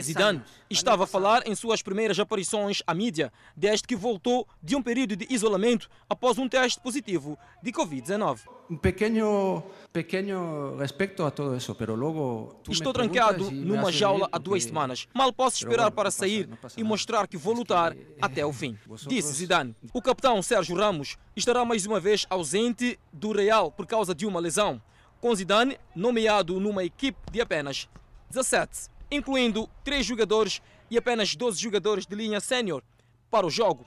[0.00, 4.82] Zidane estava a falar em suas primeiras aparições à mídia desde que voltou de um
[4.82, 8.40] período de isolamento após um teste positivo de Covid-19.
[8.70, 9.62] Um pequeno,
[9.92, 15.06] pequeno respeito a tudo isso, mas logo Estou trancado numa jaula há duas semanas.
[15.14, 18.76] Mal posso esperar para sair e mostrar que vou lutar até o fim.
[19.06, 19.74] Disse Zidane.
[19.94, 24.38] O capitão Sérgio Ramos estará mais uma vez ausente do Real por causa de uma
[24.38, 24.82] lesão,
[25.18, 27.88] com Zidane nomeado numa equipe de apenas
[28.30, 30.60] 17, incluindo 3 jogadores
[30.90, 32.82] e apenas 12 jogadores de linha sénior
[33.30, 33.86] para o jogo.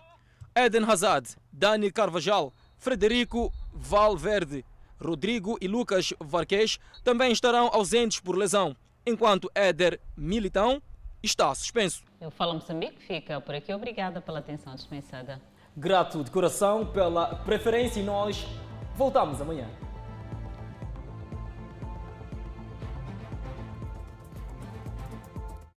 [0.55, 4.65] Eden Hazard, Dani Carvajal, Frederico Valverde,
[5.01, 8.75] Rodrigo e Lucas Varquez também estarão ausentes por lesão,
[9.05, 10.81] enquanto Éder Militão
[11.23, 12.03] está suspenso.
[12.19, 13.73] Eu falo Moçambique, fica por aqui.
[13.73, 15.41] Obrigada pela atenção dispensada.
[15.75, 18.45] Grato de coração pela preferência e nós
[18.95, 19.67] Voltamos amanhã.